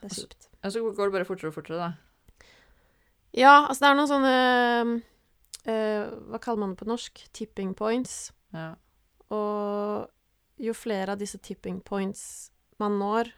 det 0.01 0.07
er 0.07 0.09
Altså- 0.09 0.27
kjipt. 0.27 0.49
Og 0.63 0.73
så 0.73 0.81
går 0.81 1.05
det 1.05 1.13
bare 1.13 1.25
fortere 1.25 1.49
og 1.49 1.55
fortere, 1.55 1.77
da. 1.77 1.93
Ja, 3.33 3.67
altså 3.69 3.85
det 3.85 3.89
er 3.91 3.95
noen 3.95 4.11
sånne 4.11 5.03
eh, 5.71 6.11
Hva 6.31 6.41
kaller 6.43 6.61
man 6.61 6.71
det 6.75 6.81
på 6.81 6.89
norsk? 6.89 7.29
Tipping 7.33 7.75
points. 7.77 8.33
Ja. 8.53 8.75
Og 9.31 10.11
jo 10.61 10.75
flere 10.75 11.15
av 11.15 11.21
disse 11.21 11.39
tipping 11.39 11.81
points 11.81 12.51
man 12.81 12.99
når, 12.99 13.31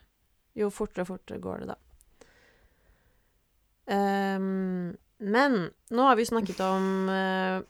jo 0.57 0.71
fortere 0.71 1.05
og 1.05 1.13
fortere 1.13 1.43
går 1.43 1.63
det, 1.63 1.75
da. 1.75 1.79
Um, 3.93 4.97
men 5.19 5.57
nå 5.91 6.07
har 6.07 6.17
vi 6.17 6.27
snakket 6.27 6.61
om 6.63 7.09
uh, 7.11 7.63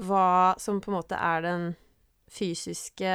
hva 0.00 0.54
som 0.60 0.80
på 0.80 0.90
en 0.90 0.96
måte 0.96 1.18
er 1.20 1.44
den 1.44 1.66
fysiske 2.32 3.12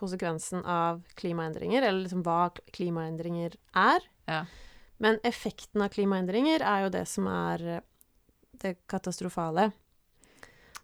konsekvensen 0.00 0.64
av 0.64 1.02
klimaendringer, 1.20 1.82
eller 1.84 2.04
liksom 2.06 2.24
hva 2.26 2.48
klimaendringer 2.74 3.54
er. 3.76 4.06
Ja. 4.30 4.42
Men 5.00 5.20
effekten 5.24 5.80
av 5.84 5.92
klimaendringer 5.94 6.60
er 6.64 6.86
jo 6.86 6.92
det 6.96 7.06
som 7.08 7.28
er 7.30 7.64
eh, 7.76 7.82
det 8.60 8.74
katastrofale. 8.90 9.70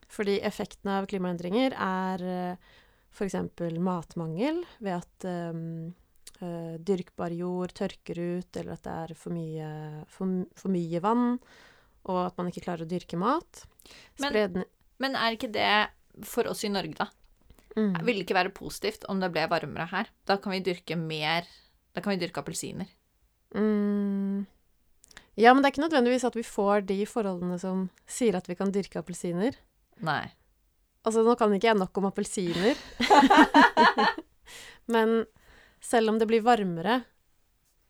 Fordi 0.08 0.38
effekten 0.46 0.88
av 0.94 1.06
klimaendringer 1.10 1.74
er 1.76 2.22
f.eks. 3.16 3.34
matmangel 3.82 4.60
ved 4.78 4.92
at 5.00 5.26
um, 5.26 5.94
eh, 6.40 6.76
dyrkbar 6.78 7.34
jord 7.34 7.74
tørker 7.76 8.20
ut, 8.38 8.56
eller 8.60 8.76
at 8.76 8.84
det 8.86 8.94
er 9.02 9.14
for 9.18 9.34
mye, 9.34 9.68
for, 10.12 10.44
for 10.56 10.72
mye 10.72 11.00
vann, 11.04 11.38
og 12.06 12.20
at 12.28 12.36
man 12.38 12.48
ikke 12.52 12.62
klarer 12.68 12.86
å 12.86 12.90
dyrke 12.92 13.18
mat. 13.20 13.64
Men- 14.22 14.32
Men 15.02 15.16
er 15.20 15.34
ikke 15.36 15.50
det 15.52 15.68
for 16.24 16.46
oss 16.48 16.62
i 16.64 16.70
Norge, 16.72 16.94
da? 16.96 17.10
Mm. 17.76 17.92
Ville 18.04 18.20
det 18.22 18.26
ikke 18.26 18.38
være 18.38 18.54
positivt 18.56 19.04
om 19.08 19.20
det 19.20 19.30
ble 19.34 19.46
varmere 19.52 19.86
her? 19.92 20.10
Da 20.26 20.36
kan 20.40 20.52
vi 20.52 20.60
dyrke 20.64 20.96
mer 20.96 21.46
Da 21.94 22.00
kan 22.04 22.12
vi 22.16 22.20
dyrke 22.26 22.40
appelsiner. 22.42 22.88
Mm. 23.56 24.46
Ja, 25.36 25.52
men 25.52 25.62
det 25.62 25.68
er 25.68 25.72
ikke 25.74 25.84
nødvendigvis 25.88 26.24
at 26.24 26.36
vi 26.36 26.42
får 26.44 26.86
de 26.88 26.98
forholdene 27.08 27.58
som 27.60 27.86
sier 28.08 28.36
at 28.36 28.48
vi 28.48 28.56
kan 28.56 28.72
dyrke 28.72 29.00
appelsiner. 29.00 29.56
Nei. 30.04 30.26
Altså, 31.06 31.22
nå 31.24 31.36
kan 31.38 31.52
ikke 31.54 31.68
jeg 31.70 31.78
nok 31.78 31.96
om 32.00 32.08
appelsiner. 32.10 32.76
Men 34.92 35.24
selv 35.80 36.10
om 36.10 36.18
det 36.18 36.26
blir 36.30 36.44
varmere, 36.44 37.00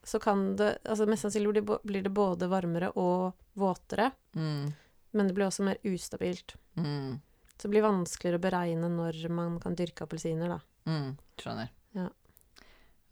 så 0.06 0.18
kan 0.22 0.54
det 0.56 0.76
Altså 0.84 1.06
mest 1.08 1.26
sannsynlig 1.26 1.64
blir 1.66 2.02
det 2.04 2.12
både 2.14 2.48
varmere 2.50 2.92
og 2.96 3.34
våtere, 3.56 4.12
Mm. 4.36 4.72
men 5.12 5.26
det 5.26 5.34
blir 5.34 5.46
også 5.46 5.64
mer 5.64 5.78
ustabilt. 5.84 6.54
Mm. 6.76 7.20
Så 7.56 7.66
det 7.66 7.72
blir 7.74 7.86
vanskeligere 7.86 8.38
å 8.40 8.46
beregne 8.46 8.90
når 8.92 9.22
man 9.32 9.56
kan 9.62 9.76
dyrke 9.78 10.04
appelsiner, 10.04 10.56
da. 10.56 10.60
Mm. 10.86 11.16
Skjønner. 11.40 11.72
Ja. 11.96 12.10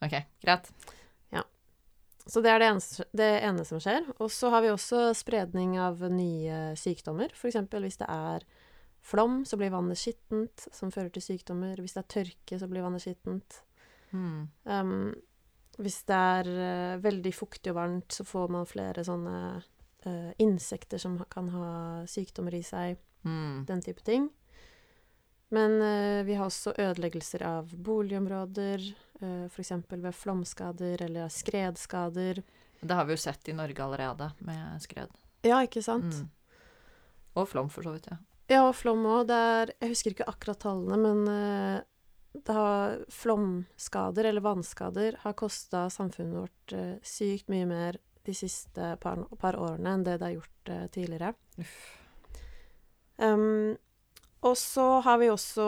OK, 0.05 0.19
greit. 0.45 0.69
Så 2.25 2.41
det 2.41 2.55
er 2.55 2.63
det, 2.63 2.71
eneste, 2.73 3.05
det 3.13 3.27
ene 3.45 3.65
som 3.69 3.81
skjer. 3.83 4.07
Og 4.17 4.31
så 4.33 4.49
har 4.53 4.65
vi 4.65 4.73
også 4.73 5.11
spredning 5.17 5.77
av 5.81 6.01
nye 6.13 6.73
sykdommer. 6.81 7.35
F.eks. 7.37 7.59
hvis 7.69 8.01
det 8.01 8.09
er 8.09 8.47
flom, 9.05 9.43
så 9.45 9.59
blir 9.61 9.75
vannet 9.75 10.01
skittent, 10.01 10.65
som 10.73 10.93
fører 10.95 11.13
til 11.13 11.25
sykdommer. 11.27 11.77
Hvis 11.81 11.97
det 11.97 12.05
er 12.05 12.13
tørke, 12.15 12.59
så 12.61 12.69
blir 12.71 12.85
vannet 12.85 13.05
skittent. 13.05 13.61
Mm. 14.17 14.49
Um, 14.65 15.13
hvis 15.85 16.01
det 16.09 16.17
er 16.39 16.49
uh, 16.55 17.03
veldig 17.05 17.35
fuktig 17.37 17.75
og 17.75 17.81
varmt, 17.83 18.17
så 18.17 18.25
får 18.25 18.57
man 18.57 18.71
flere 18.71 19.05
sånne 19.05 19.37
uh, 19.61 20.33
insekter 20.41 21.03
som 21.03 21.19
kan 21.29 21.53
ha 21.53 21.69
sykdommer 22.09 22.57
i 22.57 22.65
seg, 22.65 22.97
Mm. 23.25 23.65
den 23.69 23.83
type 23.83 24.05
ting. 24.05 24.29
Men 25.55 25.79
uh, 25.81 26.25
vi 26.27 26.35
har 26.35 26.49
også 26.49 26.75
ødeleggelser 26.79 27.45
av 27.47 27.73
boligområder, 27.73 28.85
uh, 29.23 29.47
f.eks. 29.47 29.73
ved 29.91 30.15
flomskader 30.15 31.03
eller 31.07 31.29
skredskader. 31.33 32.43
Det 32.81 32.95
har 32.95 33.09
vi 33.09 33.17
jo 33.17 33.23
sett 33.23 33.49
i 33.49 33.57
Norge 33.57 33.85
allerede, 33.85 34.31
med 34.45 34.83
skred. 34.83 35.13
Ja, 35.45 35.63
ikke 35.65 35.83
sant? 35.85 36.05
Mm. 36.05 36.31
Og 37.35 37.49
flom, 37.49 37.71
for 37.73 37.87
så 37.87 37.95
vidt. 37.95 38.09
ja. 38.11 38.21
Ja, 38.51 38.67
og 38.69 38.75
flom 38.77 39.05
òg. 39.09 39.31
Jeg 39.33 39.89
husker 39.89 40.13
ikke 40.13 40.29
akkurat 40.29 40.61
tallene, 40.61 40.99
men 41.01 41.29
eh, 41.33 41.79
det 42.35 42.57
har, 42.57 42.99
flomskader 43.13 44.29
eller 44.29 44.45
vannskader 44.45 45.17
har 45.23 45.37
kosta 45.39 45.87
samfunnet 45.93 46.43
vårt 46.43 46.75
eh, 46.77 46.97
sykt 47.07 47.49
mye 47.53 47.69
mer 47.69 48.01
de 48.25 48.35
siste 48.37 48.95
par, 49.01 49.23
par 49.41 49.57
årene 49.61 49.97
enn 49.97 50.05
det 50.05 50.19
det 50.21 50.29
har 50.29 50.37
gjort 50.37 50.73
eh, 50.75 50.87
tidligere. 50.93 51.33
Uff. 51.61 51.79
Og 54.45 54.57
så 54.61 54.85
har 55.01 55.19
vi 55.23 55.31
også 55.33 55.67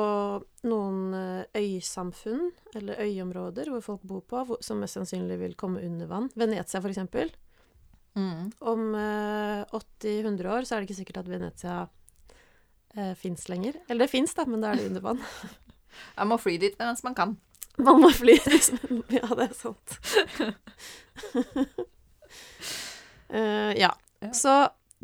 noen 0.68 1.14
eh, 1.16 1.62
øysamfunn, 1.62 2.50
eller 2.76 3.00
øyområder, 3.06 3.70
hvor 3.72 3.84
folk 3.84 4.02
bor 4.04 4.20
på, 4.28 4.42
hvor, 4.44 4.60
som 4.64 4.82
mest 4.82 4.98
sannsynlig 4.98 5.38
vil 5.40 5.56
komme 5.56 5.80
under 5.86 6.10
vann. 6.10 6.28
Venezia, 6.36 6.82
for 6.84 6.92
eksempel. 6.92 7.32
Mm. 8.16 8.50
Om 8.60 8.82
eh, 9.00 9.62
80-100 9.72 10.52
år 10.52 10.68
så 10.68 10.76
er 10.76 10.82
det 10.82 10.90
ikke 10.90 10.98
sikkert 11.00 11.22
at 11.22 11.30
Venezia 11.30 11.78
uh, 11.86 13.14
fins 13.16 13.48
lenger. 13.48 13.80
Eller 13.88 14.04
det 14.04 14.12
fins, 14.12 14.36
da, 14.36 14.44
men 14.44 14.60
da 14.60 14.74
er 14.74 14.82
det 14.82 14.90
under 14.90 15.04
vann. 15.08 15.24
man 16.18 16.32
må 16.34 16.40
fly 16.40 16.58
dit 16.60 16.76
mens 16.80 17.04
man 17.06 17.16
kan. 17.16 17.36
Man 17.80 18.00
må 18.00 18.12
fly. 18.12 18.36
dit 18.44 18.70
Ja, 19.12 19.28
det 19.36 19.48
er 19.48 19.56
sant. 19.56 19.96
uh, 23.32 23.72
ja. 23.84 23.94
Ja. 24.20 24.32
Så 24.32 24.52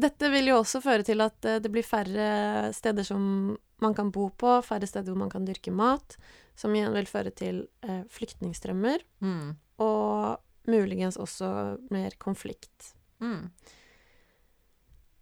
dette 0.02 0.28
vil 0.32 0.50
jo 0.50 0.58
også 0.60 0.80
føre 0.84 1.06
til 1.06 1.22
at 1.24 1.44
eh, 1.48 1.60
det 1.62 1.70
blir 1.72 1.86
færre 1.86 2.70
steder 2.76 3.06
som 3.06 3.56
man 3.82 3.94
kan 3.98 4.12
bo 4.14 4.28
på, 4.38 4.58
færre 4.66 4.86
steder 4.86 5.10
hvor 5.10 5.22
man 5.24 5.32
kan 5.32 5.46
dyrke 5.48 5.72
mat, 5.74 6.16
som 6.58 6.74
igjen 6.76 6.94
vil 6.94 7.08
føre 7.10 7.32
til 7.34 7.64
eh, 7.86 8.02
flyktningstrømmer, 8.12 9.02
Mm. 9.24 9.54
og 9.82 10.42
muligens 10.70 11.16
også 11.18 11.48
mer 11.90 12.14
konflikt. 12.22 12.92
Mm. 13.22 13.48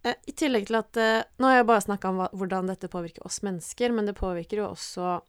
Eh, 0.04 0.16
I 0.28 0.32
tillegg 0.36 0.66
til 0.68 0.78
at 0.80 0.96
eh, 1.00 1.22
Nå 1.40 1.48
har 1.48 1.60
jeg 1.60 1.68
bare 1.68 1.84
snakka 1.84 2.08
om 2.12 2.20
hva, 2.20 2.28
hvordan 2.32 2.68
dette 2.68 2.88
påvirker 2.92 3.24
oss 3.28 3.40
mennesker, 3.46 3.92
men 3.92 4.08
det 4.08 4.16
påvirker 4.18 4.62
jo 4.62 4.70
også 4.72 5.20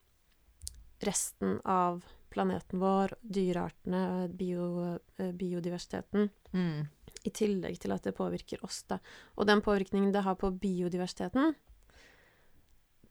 resten 1.04 1.60
av 1.66 2.04
planeten 2.32 2.80
vår, 2.80 3.16
dyreartene, 3.22 4.30
bio, 4.38 4.98
eh, 5.20 5.32
biodiversiteten. 5.36 6.30
Mm. 6.54 6.88
I 7.24 7.32
tillegg 7.36 7.78
til 7.82 7.94
at 7.94 8.06
det 8.08 8.16
påvirker 8.18 8.64
oss, 8.66 8.82
da. 8.90 8.98
Og 9.38 9.46
den 9.50 9.62
påvirkningen 9.62 10.14
det 10.14 10.24
har 10.26 10.38
på 10.42 10.50
biodiversiteten, 10.52 11.54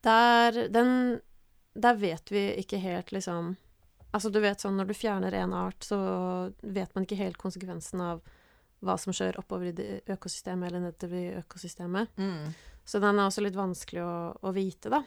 der, 0.02 0.57
den, 0.73 1.21
der 1.75 1.99
vet 2.00 2.33
vi 2.33 2.47
ikke 2.62 2.81
helt, 2.83 3.12
liksom 3.12 3.57
Altså, 4.11 4.26
du 4.35 4.40
vet 4.43 4.59
sånn 4.59 4.75
når 4.75 4.88
du 4.88 4.95
fjerner 4.99 5.35
en 5.38 5.52
art, 5.55 5.85
så 5.87 5.97
vet 6.67 6.90
man 6.97 7.05
ikke 7.07 7.21
helt 7.21 7.37
konsekvensen 7.38 8.00
av 8.02 8.25
hva 8.83 8.97
som 8.99 9.14
skjer 9.14 9.38
oppover 9.38 9.71
i 9.71 9.87
økosystemet 10.11 10.67
eller 10.67 10.83
nedover 10.83 11.21
i 11.21 11.37
økosystemet. 11.38 12.17
Mm. 12.19 12.49
Så 12.83 12.99
den 12.99 13.21
er 13.21 13.29
også 13.29 13.45
litt 13.45 13.55
vanskelig 13.55 14.02
å, 14.02 14.14
å 14.35 14.52
vite, 14.57 14.90
da. 14.90 15.05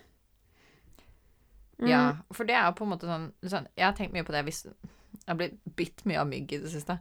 Mm. 1.81 1.89
Ja, 1.89 2.01
for 2.31 2.47
det 2.47 2.55
er 2.55 2.69
jo 2.69 2.77
på 2.77 2.87
en 2.87 2.93
måte 2.93 3.09
sånn, 3.09 3.25
sånn 3.49 3.65
Jeg 3.73 3.83
har 3.89 3.95
tenkt 3.97 4.13
mye 4.13 4.23
på 4.23 4.31
det 4.31 4.43
hvis 4.45 4.59
Jeg 4.69 5.25
har 5.25 5.37
blitt 5.39 5.55
bitt 5.75 6.03
mye 6.07 6.21
av 6.21 6.29
mygg 6.29 6.53
i 6.53 6.59
det 6.63 6.69
siste. 6.71 6.95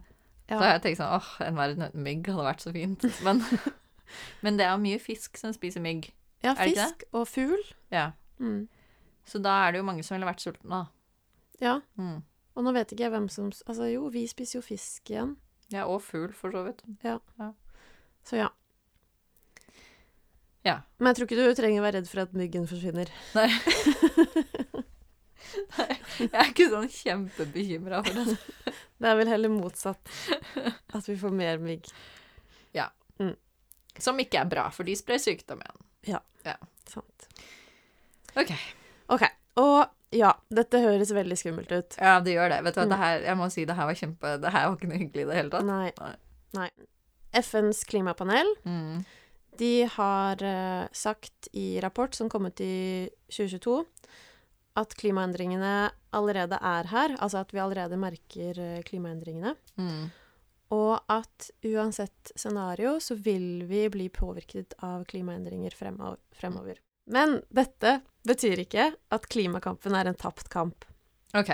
Ja. 0.53 0.57
Så 0.59 0.63
har 0.63 0.75
jeg 0.75 0.83
tenkt 0.83 0.99
sånn 0.99 1.15
åh, 1.17 1.29
en 1.41 1.57
verden 1.57 1.87
uten 1.87 2.05
mygg 2.05 2.27
hadde 2.29 2.45
vært 2.45 2.61
så 2.61 2.73
fint. 2.75 3.05
Men, 3.25 3.41
men 4.45 4.59
det 4.59 4.67
er 4.67 4.75
jo 4.75 4.81
mye 4.83 4.99
fisk 5.01 5.39
som 5.41 5.53
spiser 5.55 5.81
mygg. 5.81 6.11
ja, 6.45 6.51
er 6.53 6.69
fisk 6.69 7.05
og 7.15 7.23
fugl. 7.31 7.63
Ja. 7.89 8.11
Mm. 8.37 8.67
Så 9.25 9.39
da 9.41 9.55
er 9.63 9.73
det 9.73 9.79
jo 9.81 9.87
mange 9.87 10.03
som 10.05 10.13
ville 10.13 10.27
vært 10.27 10.43
sultne, 10.43 10.69
da. 10.69 10.83
Ja. 11.63 11.77
Mm. 11.97 12.19
Og 12.53 12.67
nå 12.67 12.73
vet 12.75 12.91
ikke 12.93 13.07
jeg 13.07 13.13
hvem 13.15 13.29
som 13.33 13.47
Altså 13.65 13.87
jo, 13.89 14.05
vi 14.13 14.27
spiser 14.29 14.59
jo 14.59 14.65
fisk 14.65 15.09
igjen. 15.09 15.37
Ja, 15.73 15.87
og 15.89 16.03
fugl, 16.05 16.29
for 16.37 16.53
så 16.53 16.61
vidt. 16.67 16.83
Så 18.27 18.37
ja. 18.37 18.51
Ja. 20.67 20.77
Men 20.99 21.09
jeg 21.11 21.15
tror 21.17 21.31
ikke 21.31 21.39
du 21.41 21.57
trenger 21.57 21.81
å 21.81 21.87
være 21.87 21.97
redd 22.03 22.11
for 22.11 22.23
at 22.27 22.35
myggen 22.37 22.67
forsvinner. 22.69 23.09
Nei. 23.33 23.49
Nei, 25.73 25.89
jeg 26.19 26.29
er 26.33 26.49
ikke 26.49 26.69
sånn 26.71 26.89
kjempebekymra 26.89 28.03
for 28.05 28.19
det. 28.19 28.37
Det 29.03 29.09
er 29.11 29.17
vel 29.19 29.27
heller 29.27 29.51
motsatt. 29.51 29.99
At 30.95 31.07
vi 31.09 31.17
får 31.19 31.33
mer 31.35 31.57
mygg. 31.59 31.89
Ja. 32.75 32.85
Som 33.99 34.17
ikke 34.23 34.39
er 34.41 34.47
bra, 34.49 34.69
for 34.73 34.87
de 34.87 34.95
sprer 34.97 35.19
sykdom 35.21 35.59
igjen. 35.61 35.81
Ja, 36.15 36.55
Sant. 36.89 37.27
OK. 38.39 38.49
OK. 39.13 39.23
Og 39.61 39.83
ja, 40.13 40.31
dette 40.53 40.79
høres 40.83 41.11
veldig 41.15 41.35
skummelt 41.39 41.71
ut. 41.71 41.95
Ja, 42.01 42.15
det 42.23 42.33
gjør 42.35 42.49
det. 42.55 42.61
Vet 42.65 42.75
du 42.75 42.79
hva, 42.81 42.85
Mm. 42.87 42.93
det 42.93 42.99
her, 43.03 43.19
jeg 43.27 43.37
må 43.39 43.47
si 43.53 43.65
det 43.69 43.75
her 43.77 43.85
var 43.89 43.97
kjempe 43.99 44.31
Det 44.41 44.51
her 44.53 44.67
var 44.69 44.75
ikke 44.77 44.89
noe 44.89 44.99
hyggelig 45.03 45.23
i 45.23 45.29
det 45.29 45.37
hele 45.37 45.53
tatt. 45.53 45.65
Nei. 45.69 46.15
Nei. 46.57 46.69
FNs 47.43 47.83
klimapanel 47.89 48.49
Mm. 48.65 49.03
de 49.57 49.71
har 49.95 50.43
uh, 50.43 50.87
sagt 50.93 51.47
i 51.53 51.79
rapport 51.81 52.13
som 52.15 52.29
kom 52.29 52.45
ut 52.45 52.61
i 52.61 53.09
2022, 53.29 53.85
at 54.77 54.95
klimaendringene 54.97 55.91
allerede 56.15 56.59
er 56.61 56.89
her. 56.91 57.15
Altså 57.19 57.43
at 57.43 57.53
vi 57.53 57.61
allerede 57.63 57.99
merker 57.99 58.59
eh, 58.59 58.83
klimaendringene. 58.87 59.55
Mm. 59.81 60.07
Og 60.73 60.95
at 61.11 61.51
uansett 61.67 62.31
scenario 62.35 62.95
så 63.03 63.17
vil 63.19 63.65
vi 63.69 63.85
bli 63.93 64.07
påvirket 64.09 64.73
av 64.85 65.05
klimaendringer 65.09 65.75
fremover. 65.77 66.17
fremover. 66.33 66.79
Men 67.05 67.41
dette 67.51 67.99
betyr 68.25 68.63
ikke 68.63 68.89
at 69.11 69.27
klimakampen 69.29 69.95
er 69.97 70.09
en 70.09 70.17
tapt 70.17 70.49
kamp. 70.49 70.87
OK. 71.35 71.51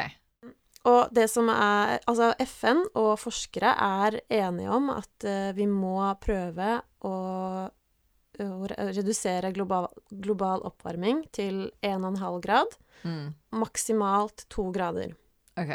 Og 0.87 1.11
det 1.11 1.27
som 1.31 1.49
er 1.51 1.99
Altså, 2.07 2.31
FN 2.45 2.85
og 2.97 3.17
forskere 3.19 3.73
er 3.73 4.19
enige 4.29 4.71
om 4.71 4.91
at 4.93 5.27
uh, 5.27 5.51
vi 5.57 5.67
må 5.67 5.97
prøve 6.23 6.77
å, 7.03 7.15
å 8.39 8.49
redusere 8.69 9.51
global, 9.55 9.89
global 10.09 10.63
oppvarming 10.69 11.25
til 11.35 11.67
1,5 11.83 12.39
grad, 12.45 12.77
Mm. 13.03 13.33
maksimalt 13.55 14.45
to 14.49 14.69
grader. 14.75 15.13
OK. 15.59 15.73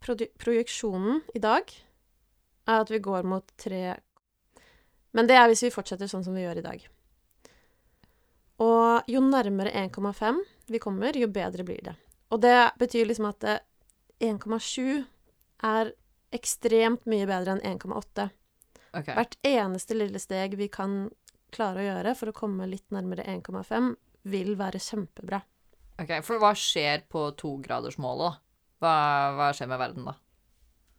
Produ- 0.00 0.30
Projeksjonen 0.38 1.20
i 1.34 1.40
dag 1.42 1.70
er 2.66 2.80
at 2.80 2.90
vi 2.90 2.98
går 3.02 3.26
mot 3.28 3.44
tre 3.60 3.96
Men 5.12 5.26
det 5.26 5.36
er 5.36 5.48
hvis 5.48 5.62
vi 5.64 5.70
fortsetter 5.72 6.08
sånn 6.10 6.24
som 6.24 6.34
vi 6.36 6.42
gjør 6.44 6.58
i 6.60 6.64
dag. 6.64 6.86
Og 8.62 9.08
jo 9.10 9.20
nærmere 9.20 9.72
1,5 9.72 10.40
vi 10.72 10.80
kommer, 10.82 11.16
jo 11.16 11.28
bedre 11.28 11.64
blir 11.64 11.82
det. 11.84 11.94
Og 12.34 12.40
det 12.42 12.56
betyr 12.80 13.06
liksom 13.06 13.28
at 13.30 13.44
eh, 13.44 13.60
1,7 14.20 15.04
er 15.64 15.92
ekstremt 16.34 17.04
mye 17.08 17.26
bedre 17.28 17.54
enn 17.56 17.78
1,8. 17.78 18.28
Okay. 18.96 19.14
Hvert 19.14 19.36
eneste 19.46 19.96
lille 19.96 20.20
steg 20.20 20.56
vi 20.58 20.68
kan 20.72 21.06
klare 21.54 21.80
å 21.80 21.86
gjøre 21.86 22.14
for 22.18 22.32
å 22.32 22.36
komme 22.36 22.66
litt 22.68 22.88
nærmere 22.92 23.24
1,5, 23.28 23.92
vil 24.26 24.56
være 24.58 24.80
kjempebra. 24.82 25.40
Ok, 26.02 26.10
For 26.26 26.38
hva 26.42 26.52
skjer 26.58 27.04
på 27.08 27.22
togradersmålet? 27.40 28.40
Hva, 28.82 28.94
hva 29.38 29.50
skjer 29.56 29.70
med 29.70 29.80
verden 29.80 30.08
da? 30.10 30.14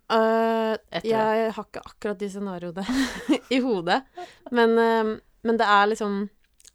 Uh, 0.08 0.74
jeg 1.04 1.52
har 1.52 1.66
ikke 1.68 1.82
akkurat 1.84 2.18
de 2.22 2.30
scenarioene 2.32 2.84
i 3.56 3.60
hodet, 3.60 3.98
men, 4.56 4.72
uh, 4.80 5.10
men 5.44 5.60
det 5.60 5.68
er 5.68 5.90
liksom 5.94 6.26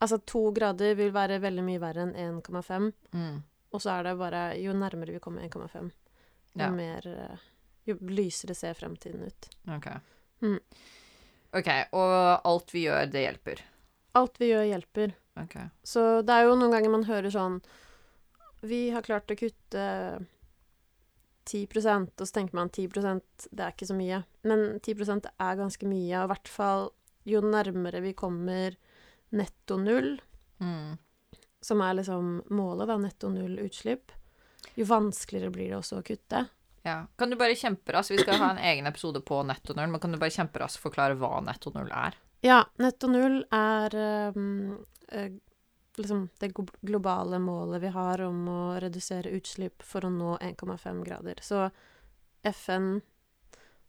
Altså, 0.03 0.17
to 0.27 0.49
grader 0.51 0.97
vil 0.99 1.13
være 1.15 1.37
veldig 1.39 1.63
mye 1.63 1.79
verre 1.79 2.03
enn 2.09 2.41
1,5, 2.43 2.89
Mm. 3.15 3.37
og 3.71 3.81
så 3.85 3.93
er 3.95 4.09
det 4.09 4.17
bare 4.19 4.41
Jo 4.59 4.73
nærmere 4.75 5.15
vi 5.15 5.21
kommer 5.23 5.45
1,5, 5.47 5.93
jo 6.57 6.59
Ja. 6.59 6.71
mer 6.75 7.07
øh, 7.07 7.45
Jo 7.87 7.95
lysere 8.11 8.55
ser 8.55 8.75
fremtiden 8.75 9.23
ut. 9.29 9.49
Ok. 9.71 9.87
Mm. 10.43 10.59
Ok, 11.55 11.69
og 11.93 12.41
alt 12.51 12.75
vi 12.75 12.83
gjør, 12.89 13.07
det 13.15 13.23
hjelper. 13.29 13.63
Alt 14.19 14.39
vi 14.43 14.51
gjør, 14.51 14.67
hjelper. 14.73 15.15
Okay. 15.39 15.69
Så 15.87 16.23
det 16.27 16.35
er 16.35 16.49
jo 16.51 16.57
noen 16.59 16.75
ganger 16.75 16.91
man 16.91 17.07
hører 17.09 17.31
sånn 17.31 17.61
Vi 18.63 18.91
har 18.95 19.03
klart 19.03 19.31
å 19.33 19.37
kutte 19.39 19.85
10 21.45 21.67
og 22.21 22.27
så 22.27 22.33
tenker 22.33 22.55
man 22.55 22.71
10% 22.71 23.49
det 23.51 23.65
er 23.65 23.75
ikke 23.75 23.89
så 23.91 23.97
mye. 23.99 24.23
Men 24.47 24.79
10 24.81 25.31
er 25.33 25.59
ganske 25.59 25.89
mye, 25.91 26.21
og 26.21 26.29
i 26.29 26.33
hvert 26.33 26.51
fall 26.51 26.91
jo 27.27 27.43
nærmere 27.43 28.03
vi 28.03 28.15
kommer 28.19 28.77
netto 29.33 29.79
null, 29.81 30.21
Mm. 30.63 30.99
som 31.61 31.81
er 31.81 31.95
liksom 31.95 32.45
målet, 32.51 32.87
da, 32.87 32.97
netto 32.97 33.29
null 33.29 33.59
utslipp, 33.59 34.13
jo 34.77 34.85
vanskeligere 34.85 35.51
blir 35.51 35.69
det 35.71 35.79
også 35.81 35.99
å 35.99 36.05
kutte. 36.07 36.49
Ja. 36.85 37.07
Kan 37.19 37.31
du 37.31 37.37
bare 37.37 37.55
kjemperaskt 37.55 38.11
Vi 38.11 38.19
skal 38.19 38.39
ha 38.39 38.51
en 38.51 38.59
egen 38.59 38.87
episode 38.87 39.21
på 39.23 39.45
netto 39.47 39.75
null, 39.75 39.89
men 39.91 40.01
kan 40.01 40.13
du 40.13 40.19
bare 40.19 40.31
kjemperaskt 40.35 40.79
forklare 40.83 41.15
hva 41.19 41.41
netto 41.43 41.71
null 41.75 41.91
er? 41.91 42.15
Ja, 42.43 42.65
netto 42.79 43.07
null 43.11 43.45
er 43.55 43.95
um, 44.35 44.85
eh, 45.09 45.31
liksom 45.99 46.29
det 46.41 46.53
globale 46.81 47.39
målet 47.39 47.83
vi 47.83 47.93
har 47.93 48.21
om 48.25 48.49
å 48.49 48.61
redusere 48.81 49.33
utslipp 49.37 49.83
for 49.85 50.07
å 50.07 50.11
nå 50.13 50.37
1,5 50.41 51.03
grader. 51.05 51.41
Så 51.43 51.67
FN 52.43 53.01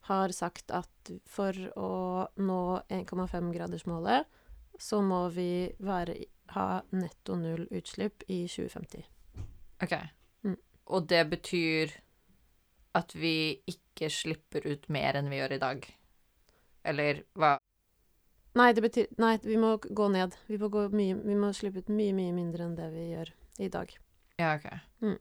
har 0.10 0.34
sagt 0.36 0.72
at 0.76 1.12
for 1.30 1.56
å 1.80 1.92
nå 2.36 2.62
1,5-gradersmålet, 2.92 4.28
så 4.80 5.00
må 5.06 5.28
vi 5.32 5.72
være, 5.80 6.18
ha 6.58 6.82
netto 6.92 7.38
null 7.40 7.68
utslipp 7.72 8.26
i 8.28 8.44
2050. 8.52 9.06
Ok. 9.84 9.96
Mm. 10.44 10.58
Og 10.92 11.08
det 11.08 11.24
betyr 11.32 11.94
at 13.00 13.16
vi 13.16 13.64
ikke 13.70 14.10
slipper 14.12 14.68
ut 14.68 14.90
mer 14.92 15.18
enn 15.18 15.32
vi 15.32 15.40
gjør 15.40 15.56
i 15.56 15.62
dag? 15.64 15.88
Eller 16.84 17.24
hva? 17.40 17.56
Nei, 18.56 18.70
det 18.78 18.84
betyr 18.86 19.08
Nei, 19.18 19.38
vi 19.42 19.58
må 19.58 19.76
gå 19.82 20.08
ned. 20.14 20.36
Vi 20.48 20.58
må, 20.62 20.70
gå 20.70 20.88
mye, 20.94 21.16
vi 21.26 21.36
må 21.40 21.50
slippe 21.58 21.82
ut 21.82 21.88
mye, 21.90 22.14
mye 22.14 22.34
mindre 22.36 22.68
enn 22.68 22.76
det 22.78 22.90
vi 22.94 23.08
gjør 23.12 23.32
i 23.66 23.70
dag. 23.74 23.94
Ja, 24.42 24.56
ok. 24.58 24.68
Mm. 25.06 25.18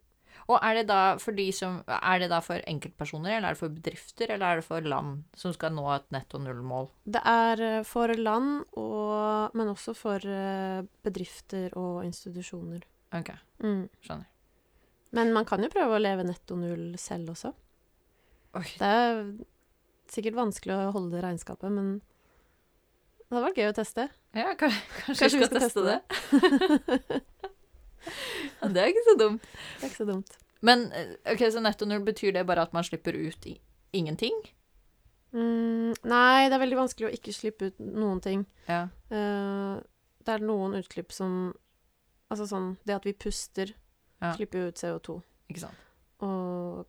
Og 0.48 0.56
er 0.64 0.74
det 0.78 0.82
da 0.88 0.98
for 1.20 1.36
de 1.36 1.44
som 1.52 1.82
Er 1.86 2.22
det 2.22 2.30
da 2.32 2.38
for 2.44 2.60
enkeltpersoner, 2.66 3.34
eller 3.36 3.50
er 3.50 3.56
det 3.56 3.60
for 3.60 3.72
bedrifter, 3.72 4.30
eller 4.32 4.46
er 4.46 4.60
det 4.62 4.64
for 4.66 4.80
land 4.80 5.24
som 5.36 5.52
skal 5.52 5.74
nå 5.76 5.84
et 5.92 6.06
netto 6.14 6.40
null-mål? 6.40 6.88
Det 7.04 7.20
er 7.28 7.60
eh, 7.66 7.82
for 7.88 8.12
land, 8.16 8.62
og, 8.80 9.52
men 9.56 9.72
også 9.74 9.92
for 9.96 10.24
eh, 10.24 10.80
bedrifter 11.04 11.76
og 11.76 12.04
institusjoner. 12.08 12.84
Ok, 13.12 13.32
Mm. 13.62 13.88
skjønner. 14.00 14.28
Men 15.12 15.32
man 15.36 15.44
kan 15.44 15.60
jo 15.60 15.68
prøve 15.68 15.98
å 15.98 16.00
leve 16.00 16.24
netto 16.24 16.56
null 16.56 16.94
selv 16.98 17.34
også. 17.34 17.52
Oi. 18.56 18.64
Det 18.80 18.88
er 18.88 19.20
sikkert 20.08 20.38
vanskelig 20.40 20.74
å 20.78 20.92
holde 20.96 21.20
regnskapet, 21.20 21.68
men 21.70 22.00
det 23.32 23.38
hadde 23.38 23.48
vært 23.48 23.58
gøy 23.62 23.68
å 23.70 23.76
teste. 23.76 24.04
Ja, 24.36 24.50
kanskje, 24.60 24.80
Kanskje 25.06 25.28
vi 25.40 25.46
skal, 25.48 25.62
teste 25.62 25.84
det? 25.86 25.98
ja, 28.60 28.68
det 28.68 28.82
er 28.82 28.90
ikke 28.92 29.04
så 29.06 29.14
dumt. 29.20 29.46
Det 29.46 29.86
er 29.86 29.88
ikke 29.88 30.00
så 30.02 30.08
dumt. 30.10 30.34
Men 30.62 30.84
eh, 30.92 31.14
ok, 31.32 31.44
så 31.54 31.62
netto 31.64 31.88
null 31.88 32.04
betyr 32.04 32.34
det 32.36 32.44
bare 32.46 32.66
at 32.68 32.74
man 32.76 32.84
slipper 32.84 33.16
ut 33.16 33.48
ingenting? 33.96 34.36
Mm, 35.32 35.96
nei, 36.04 36.48
det 36.52 36.58
er 36.58 36.60
veldig 36.60 36.78
vanskelig 36.82 37.08
å 37.08 37.14
ikke 37.16 37.32
slippe 37.32 37.70
ut 37.72 37.80
noen 37.80 38.20
ting. 38.20 38.44
Ja. 38.68 38.84
Uh, 39.08 39.80
det 40.22 40.36
er 40.36 40.44
noen 40.44 40.76
utslipp 40.78 41.12
som 41.16 41.52
Altså 42.32 42.46
sånn 42.48 42.68
Det 42.86 42.94
at 42.94 43.04
vi 43.04 43.12
puster, 43.12 43.74
Ja. 44.22 44.30
slipper 44.36 44.62
jo 44.62 44.68
ut 44.70 44.78
CO2. 44.80 45.16
Ikke 45.50 45.64
sant? 45.66 45.80
Og 46.24 46.86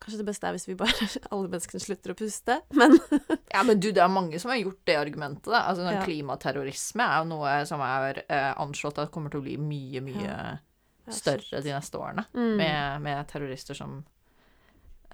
kanskje 0.00 0.18
det 0.22 0.26
beste 0.28 0.48
er 0.48 0.56
hvis 0.56 0.66
vi 0.68 0.74
bare 0.78 1.06
alle 1.34 1.50
menneskene 1.52 1.82
slutter 1.82 2.14
å 2.14 2.16
puste, 2.18 2.58
men 2.78 2.96
Ja, 3.54 3.62
men 3.68 3.80
du, 3.82 3.90
det 3.92 4.02
er 4.04 4.12
mange 4.12 4.40
som 4.42 4.52
har 4.52 4.60
gjort 4.60 4.80
det 4.88 4.96
argumentet, 5.00 5.50
da. 5.52 5.64
Altså, 5.68 5.84
sånn 5.84 5.98
Ja. 5.98 6.04
Klimaterrorisme 6.06 7.06
er 7.06 7.22
jo 7.22 7.30
noe 7.34 7.54
som 7.68 7.82
er 7.84 8.22
eh, 8.26 8.50
anslått 8.62 9.00
at 9.02 9.12
kommer 9.14 9.32
til 9.32 9.42
å 9.42 9.46
bli 9.46 9.56
mye, 9.60 10.02
mye 10.04 10.26
Ja, 10.26 11.12
større 11.12 11.60
de 11.64 11.72
neste 11.74 11.98
årene. 11.98 12.24
Mm. 12.32 12.52
Med, 12.60 13.00
med 13.08 13.28
terrorister 13.32 13.74
som 13.76 13.98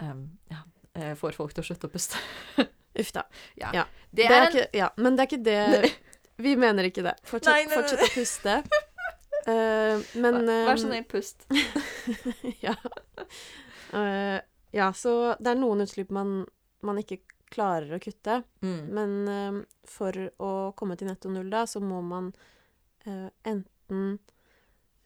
um, 0.01 0.25
ja, 0.53 0.61
eh, 0.93 1.15
får 1.19 1.35
folk 1.37 1.55
til 1.55 1.65
å 1.65 1.69
slutte 1.71 1.89
å 1.89 1.93
puste. 1.93 2.21
Uff 2.99 3.11
da. 3.15 3.23
Det 3.55 3.85
Det 4.11 4.25
er, 4.25 4.31
er 4.35 4.45
en 4.45 4.53
ikke, 4.53 4.67
ja, 4.77 4.91
men 4.97 5.17
det 5.17 5.23
er 5.25 5.29
ikke 5.29 5.43
det 5.45 5.91
Vi 6.39 6.55
mener 6.59 6.87
ikke 6.87 7.03
det. 7.03 7.17
Fortsett, 7.27 7.51
Nei, 7.51 7.65
nei, 7.65 7.73
nei. 7.73 7.81
fortsett 7.81 8.05
å 8.05 8.13
puste. 8.15 8.61
Uh, 9.49 10.01
men 10.19 10.43
Vær 10.45 10.71
eh, 10.73 10.77
så 10.77 10.85
snill, 10.87 11.05
pust. 11.09 11.45
ja. 12.65 12.73
Eh, 13.93 14.39
ja, 14.71 14.91
så 14.93 15.35
det 15.39 15.47
er 15.53 15.59
noen 15.59 15.81
utslipp 15.85 16.09
man, 16.11 16.45
man 16.81 16.97
ikke 17.01 17.19
klarer 17.49 17.95
å 17.97 17.99
kutte. 18.03 18.43
Mm. 18.61 18.81
Men 18.93 19.15
eh, 19.27 19.59
for 19.89 20.13
å 20.39 20.51
komme 20.77 20.95
til 20.99 21.07
netto 21.09 21.29
null, 21.33 21.49
da, 21.49 21.63
så 21.65 21.81
må 21.81 22.01
man 22.05 22.31
eh, 23.05 23.29
enten 23.43 24.19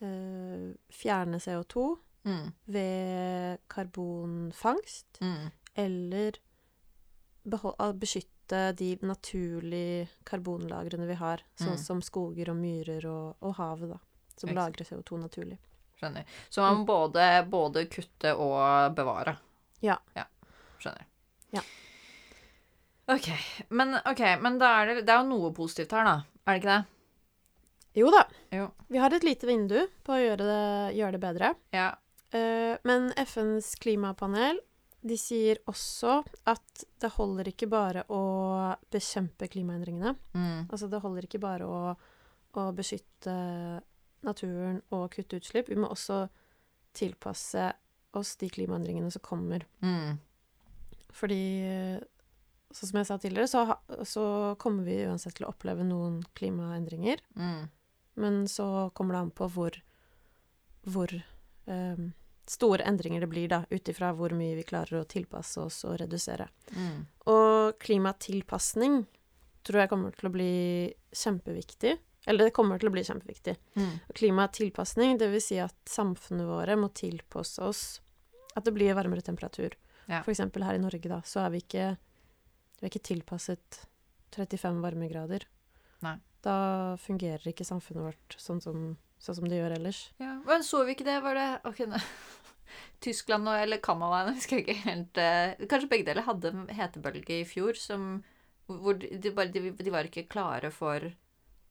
eh, 0.00 0.74
fjerne 0.92 1.38
CO2 1.40 1.96
Mm. 2.24 2.52
ved 2.72 3.58
karbonfangst, 3.68 5.18
Mm. 5.20 5.50
eller 5.74 6.32
ah, 7.78 7.92
beskytte 7.92 8.72
de 8.76 8.96
naturlige 9.02 10.08
karbonlagrene 10.24 11.06
vi 11.06 11.14
har, 11.20 11.42
sånn 11.56 11.76
Mm. 11.76 11.84
som 11.84 12.00
skoger 12.00 12.48
og 12.48 12.56
myrer 12.56 13.04
og, 13.06 13.36
og 13.42 13.54
havet, 13.56 13.90
da, 13.90 13.98
som 14.36 14.48
Ikke 14.48 14.56
lagrer 14.56 14.84
CO2 14.88 15.18
naturlig. 15.20 15.58
Skjønner. 16.00 16.24
Så 16.50 16.62
man 16.62 16.78
må 16.78 16.86
både, 16.86 17.46
både 17.48 17.84
kutte 17.92 18.32
og 18.36 18.94
bevare. 18.96 19.36
Ja. 19.82 19.98
Skjønner. 20.82 21.06
Ja. 21.54 21.62
OK. 23.14 23.28
Men, 23.68 23.98
okay, 24.04 24.38
men 24.40 24.58
da 24.60 24.70
er 24.80 24.90
det, 24.90 25.06
det 25.08 25.14
er 25.14 25.22
jo 25.22 25.30
noe 25.32 25.52
positivt 25.56 25.92
her, 25.96 26.06
da. 26.08 26.16
Er 26.44 26.54
det 26.54 26.62
ikke 26.62 26.74
det? 26.74 26.82
Jo 27.94 28.10
da. 28.10 28.24
Jo. 28.54 28.68
Vi 28.90 28.98
har 28.98 29.14
et 29.14 29.26
lite 29.26 29.48
vindu 29.48 29.78
på 30.06 30.14
å 30.16 30.20
gjøre 30.20 30.46
det, 30.48 30.62
gjøre 30.98 31.16
det 31.16 31.22
bedre. 31.22 31.52
Ja. 31.74 31.90
Uh, 32.34 32.74
men 32.88 33.12
FNs 33.22 33.74
klimapanel 33.78 34.58
de 35.04 35.16
sier 35.20 35.60
også 35.68 36.22
at 36.48 36.84
det 37.02 37.10
holder 37.18 37.50
ikke 37.50 37.68
bare 37.68 38.06
å 38.08 38.22
bekjempe 38.92 39.50
klimaendringene. 39.52 40.14
Mm. 40.32 40.64
Altså 40.64 40.88
det 40.88 41.02
holder 41.04 41.26
ikke 41.28 41.42
bare 41.42 41.68
å, 41.68 41.92
å 42.56 42.64
beskytte 42.76 43.34
naturen 44.24 44.80
og 44.96 45.10
kutte 45.12 45.38
utslipp. 45.42 45.68
Vi 45.68 45.76
må 45.76 45.90
også 45.92 46.22
tilpasse 46.96 47.68
oss 48.20 48.34
de 48.40 48.48
klimaendringene 48.52 49.10
som 49.14 49.22
kommer. 49.24 49.66
Mm. 49.84 50.18
Fordi 51.14 51.42
sånn 52.74 52.90
som 52.90 52.98
jeg 52.98 53.08
sa 53.08 53.18
tidligere, 53.22 53.50
så, 53.50 53.64
så 54.08 54.26
kommer 54.60 54.86
vi 54.86 55.04
uansett 55.06 55.36
til 55.38 55.46
å 55.46 55.52
oppleve 55.52 55.86
noen 55.86 56.20
klimaendringer. 56.34 57.22
Mm. 57.38 57.68
Men 58.20 58.44
så 58.50 58.90
kommer 58.94 59.16
det 59.16 59.22
an 59.22 59.32
på 59.34 59.48
hvor, 59.54 59.78
hvor 60.86 61.14
um, 61.66 62.12
store 62.50 62.86
endringer 62.86 63.24
det 63.24 63.30
blir, 63.30 63.48
da, 63.50 63.62
ut 63.70 63.90
ifra 63.90 64.12
hvor 64.16 64.34
mye 64.36 64.56
vi 64.58 64.66
klarer 64.66 65.00
å 65.00 65.08
tilpasse 65.08 65.62
oss 65.62 65.82
og 65.88 65.98
redusere. 66.02 66.48
Mm. 66.74 67.04
Og 67.30 67.78
klimatilpasning 67.82 69.04
tror 69.64 69.84
jeg 69.84 69.92
kommer 69.92 70.16
til 70.18 70.28
å 70.28 70.34
bli 70.34 70.54
kjempeviktig. 71.14 71.94
Eller 72.26 72.48
det 72.48 72.54
kommer 72.56 72.80
til 72.80 72.88
å 72.88 72.94
bli 72.94 73.04
kjempeviktig. 73.04 73.56
Mm. 73.76 73.94
Og 74.08 75.18
det 75.20 75.28
vil 75.34 75.42
si 75.44 75.58
at 75.60 75.76
samfunnet 75.88 76.48
våre 76.48 76.76
må 76.80 76.88
tilpasse 76.96 77.62
oss 77.62 77.82
at 78.54 78.64
det 78.64 78.72
blir 78.72 78.94
varmere 78.96 79.24
temperatur. 79.24 79.74
Ja. 80.06 80.22
For 80.22 80.32
eksempel 80.32 80.64
her 80.64 80.78
i 80.78 80.82
Norge, 80.82 81.08
da, 81.10 81.20
så 81.26 81.44
er 81.44 81.52
vi 81.54 81.62
ikke, 81.64 81.90
vi 82.78 82.86
er 82.86 82.92
ikke 82.92 83.08
tilpasset 83.10 83.82
35 84.36 84.80
varmegrader. 84.84 85.46
Nei. 86.04 86.16
Da 86.44 86.56
fungerer 87.00 87.50
ikke 87.50 87.66
samfunnet 87.66 88.10
vårt 88.10 88.36
sånn 88.40 88.60
som, 88.64 88.86
sånn 89.22 89.40
som 89.40 89.48
det 89.48 89.60
gjør 89.60 89.76
ellers. 89.78 90.06
Ja, 90.22 90.36
Men 90.46 90.64
så 90.66 90.84
vi 90.84 90.96
ikke 90.96 91.06
det? 91.08 91.18
Var 91.24 91.38
det 91.38 91.48
okay, 91.70 91.88
ne. 91.90 92.00
Tyskland 93.04 93.48
og, 93.48 93.56
eller 93.60 93.80
Canada, 93.84 94.24
jeg 94.28 94.40
husker 94.40 94.60
ikke 94.62 94.76
helt 94.86 95.18
eh, 95.20 95.66
Kanskje 95.70 95.90
begge 95.90 96.06
deler 96.08 96.24
hadde 96.26 96.50
en 96.50 96.64
hetebølge 96.72 97.42
i 97.42 97.48
fjor 97.48 97.76
som 97.78 98.22
hvor 98.64 98.96
de, 98.96 99.10
de, 99.20 99.32
bare, 99.36 99.52
de, 99.52 99.74
de 99.76 99.92
var 99.92 100.08
ikke 100.08 100.24
klare 100.30 100.70
for 100.72 101.04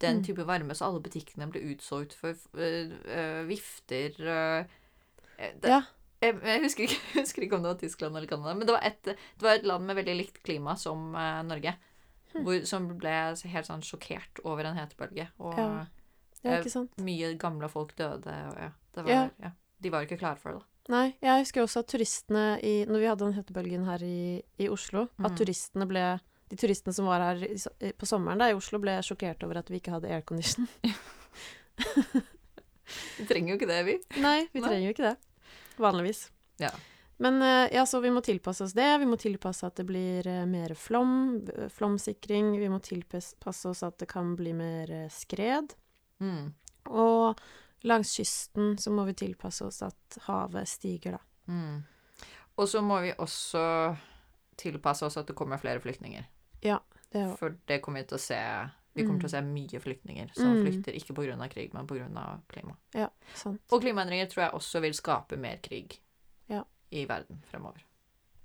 den 0.03 0.19
Mm. 0.19 0.23
type 0.27 0.45
varme, 0.47 0.75
så 0.75 0.85
alle 0.89 1.01
butikkene 1.03 1.47
ble 1.51 1.61
utsolgt 1.73 2.13
for 2.19 2.35
uh, 2.59 3.43
vifter 3.49 4.19
eh, 4.19 4.65
det, 5.39 5.69
Ja. 5.71 5.79
jeg, 6.21 6.37
jeg 6.43 6.61
husker 6.65 6.83
ikke, 6.87 6.99
jeg 7.15 7.23
husker 7.23 7.41
ikke 7.47 7.57
om 7.57 7.63
det 7.65 7.71
var 7.73 7.79
Tyskland 7.81 8.15
eller 8.19 8.27
Canada, 8.29 8.53
men 8.59 8.67
det 8.69 8.75
var 8.75 8.85
et, 8.91 9.01
det 9.03 9.41
var 9.47 9.57
et 9.59 9.65
land 9.67 9.85
med 9.89 9.95
veldig 10.01 10.15
likt 10.19 10.43
klima 10.45 10.75
som 10.79 11.09
uh, 11.15 11.41
Norge. 11.47 11.75
Hmm. 12.33 12.43
Hvor, 12.47 12.63
som 12.65 12.87
ble 12.97 13.11
helt 13.53 13.67
sånn 13.67 13.83
sjokkert 13.85 14.39
over 14.43 14.65
en 14.65 14.77
hetebølge. 14.79 15.27
Og 15.39 15.57
Ja. 15.59 15.85
Ja, 16.43 16.57
mye 16.99 17.37
gamle 17.39 17.69
folk 17.71 17.93
døde, 17.95 18.27
og 18.49 18.57
ja, 18.59 18.71
det 18.97 19.03
var. 19.07 19.29
De 19.79 19.91
var 19.93 20.03
ikke 20.03 20.17
klare 20.19 20.35
for 20.41 20.51
det, 20.51 20.59
da. 20.59 20.65
Nei, 20.91 21.05
jeg 21.23 21.39
husker 21.45 21.63
også 21.63 21.79
at 21.85 21.87
turistene 21.93 22.41
i 22.59 22.73
Når 22.89 22.99
vi 22.99 23.07
hadde 23.07 23.23
den 23.29 23.37
hetebølgen 23.37 23.85
her 23.87 24.03
i, 24.03 24.41
i 24.59 24.67
Oslo, 24.67 25.05
Mm. 25.15 25.25
at 25.29 25.37
turistene 25.39 25.87
ble 25.87 26.03
de 26.53 26.59
turistene 26.61 26.93
som 26.93 27.09
var 27.09 27.23
her 27.25 27.43
i, 27.47 27.57
på 27.97 28.07
sommeren 28.09 28.41
da, 28.41 28.51
i 28.51 28.57
Oslo, 28.57 28.79
ble 28.83 28.99
sjokkert 29.05 29.43
over 29.47 29.63
at 29.63 29.73
vi 29.73 29.81
ikke 29.81 29.95
hadde 29.97 30.13
aircondition. 30.13 30.69
Vi 33.17 33.25
trenger 33.25 33.53
jo 33.53 33.57
ikke 33.57 33.69
det, 33.69 33.83
vi. 33.87 33.93
Nei, 34.21 34.43
vi 34.51 34.61
Nei. 34.61 34.67
trenger 34.67 34.83
jo 34.85 34.93
ikke 34.93 35.05
det. 35.07 35.53
Vanligvis. 35.81 36.19
Ja. 36.61 36.69
Men 37.23 37.41
eh, 37.41 37.73
ja, 37.73 37.85
så 37.85 37.99
vi 38.03 38.11
må 38.11 38.21
tilpasse 38.21 38.65
oss 38.67 38.75
det. 38.77 38.89
Vi 39.01 39.07
må 39.09 39.17
tilpasse 39.17 39.67
at 39.67 39.77
det 39.79 39.85
blir 39.87 40.27
eh, 40.27 40.43
mer 40.49 40.73
flom, 40.77 41.13
eh, 41.55 41.69
flomsikring. 41.73 42.51
Vi 42.59 42.69
må 42.69 42.77
tilpasse 42.83 43.69
oss 43.69 43.83
at 43.87 43.97
det 44.01 44.09
kan 44.11 44.35
bli 44.37 44.53
mer 44.57 44.91
eh, 44.91 45.09
skred. 45.13 45.73
Mm. 46.21 46.51
Og 46.91 47.41
langs 47.87 48.13
kysten 48.17 48.75
så 48.81 48.93
må 48.93 49.07
vi 49.09 49.17
tilpasse 49.23 49.65
oss 49.65 49.81
at 49.85 50.19
havet 50.27 50.69
stiger, 50.69 51.17
da. 51.17 51.53
Mm. 51.53 51.81
Og 52.59 52.69
så 52.69 52.83
må 52.85 52.99
vi 53.01 53.15
også 53.17 53.63
tilpasse 54.59 55.07
oss 55.07 55.17
at 55.17 55.29
det 55.29 55.37
kommer 55.37 55.61
flere 55.61 55.81
flyktninger. 55.81 56.27
Det 56.63 57.21
er 57.21 57.35
For 57.37 57.55
det 57.67 57.81
kommer 57.83 58.01
vi 58.01 58.07
til 58.07 58.17
å 58.17 58.19
se 58.21 58.39
Vi 58.95 59.01
kommer 59.03 59.17
Mm. 59.17 59.21
til 59.21 59.27
å 59.27 59.31
se 59.31 59.41
mye 59.41 59.79
flyktninger 59.81 60.33
som 60.35 60.53
Mm. 60.53 60.63
flykter 60.67 60.93
ikke 60.93 61.13
pga. 61.17 61.49
krig, 61.49 61.73
men 61.73 61.87
pga. 61.87 62.41
klima. 62.47 62.75
sant. 63.33 63.61
Og 63.71 63.81
klimaendringer 63.81 64.27
tror 64.29 64.43
jeg 64.43 64.51
også 64.53 64.81
vil 64.81 64.93
skape 64.93 65.35
mer 65.37 65.57
krig 65.57 65.99
Ja. 66.47 66.63
i 66.91 67.05
verden 67.05 67.41
fremover. 67.51 67.81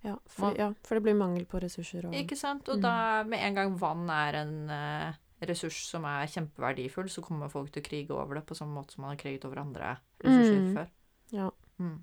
Ja 0.04 0.16
for, 0.26 0.54
ja, 0.56 0.72
for 0.84 0.94
det 0.94 1.02
blir 1.02 1.14
mangel 1.14 1.44
på 1.44 1.60
ressurser 1.60 2.06
og 2.06 2.12
Ikke 2.14 2.36
sant? 2.36 2.66
Og 2.68 2.76
Mm. 2.78 2.82
da, 2.82 3.22
med 3.24 3.40
en 3.40 3.54
gang 3.54 3.76
vann 3.78 4.08
er 4.08 4.34
en 4.40 4.70
uh, 4.70 5.12
ressurs 5.42 5.84
som 5.86 6.04
er 6.04 6.26
kjempeverdifull, 6.26 7.08
så 7.10 7.20
kommer 7.22 7.50
folk 7.50 7.70
til 7.72 7.82
å 7.82 7.86
krige 7.86 8.10
over 8.10 8.34
det 8.36 8.46
på 8.46 8.56
samme 8.56 8.74
måte 8.74 8.92
som 8.92 9.02
man 9.02 9.10
har 9.10 9.16
kriget 9.18 9.44
over 9.44 9.58
andre 9.58 9.98
ressurser 10.24 10.60
Mm. 10.60 10.74
før. 10.74 10.88
Ja. 11.30 11.50
Mm. 11.78 12.02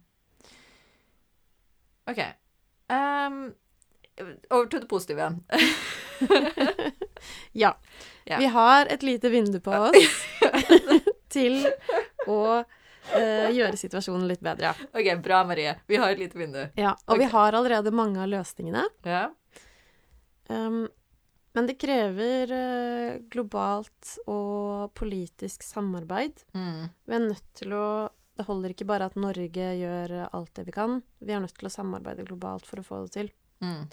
OK. 2.08 2.20
Um, 2.90 3.56
over 4.52 4.66
til 4.70 4.80
det 4.82 4.88
positive 4.90 5.18
igjen. 5.18 5.44
ja. 7.64 7.76
Ja. 8.26 8.38
Vi 8.42 8.46
har 8.46 8.86
et 8.86 9.04
lite 9.04 9.30
vindu 9.30 9.60
på 9.60 9.72
oss 9.90 10.26
til 11.36 11.60
å 12.28 12.42
uh, 12.64 13.50
gjøre 13.54 13.78
situasjonen 13.78 14.28
litt 14.30 14.42
bedre. 14.46 14.74
OK, 14.94 15.10
bra, 15.22 15.44
Marie. 15.46 15.76
Vi 15.88 16.00
har 16.02 16.14
et 16.14 16.22
lite 16.22 16.40
vindu. 16.40 16.64
Ja, 16.80 16.96
og 17.06 17.22
vi 17.22 17.30
har 17.30 17.58
allerede 17.58 17.94
mange 17.94 18.24
av 18.24 18.32
løsningene. 18.32 18.86
Ja. 19.06 19.28
Um, 20.50 20.88
men 21.56 21.70
det 21.70 21.78
krever 21.80 22.52
uh, 22.52 23.22
globalt 23.32 24.18
og 24.26 24.92
politisk 24.98 25.64
samarbeid. 25.64 26.42
Mm. 26.58 26.88
Vi 27.06 27.18
er 27.18 27.28
nødt 27.30 27.50
til 27.62 27.78
å 27.78 27.88
Det 28.36 28.44
holder 28.50 28.74
ikke 28.74 28.88
bare 28.90 29.06
at 29.08 29.14
Norge 29.16 29.66
gjør 29.80 30.12
eh, 30.12 30.32
alt 30.36 30.50
det 30.58 30.66
vi 30.68 30.74
kan. 30.76 30.98
Vi 31.24 31.32
er 31.32 31.40
nødt 31.40 31.54
til 31.56 31.70
å 31.70 31.72
samarbeide 31.72 32.26
globalt 32.28 32.66
for 32.68 32.82
å 32.82 32.84
få 32.84 32.98
det 33.06 33.14
til. 33.14 33.30
Mm. 33.64 33.86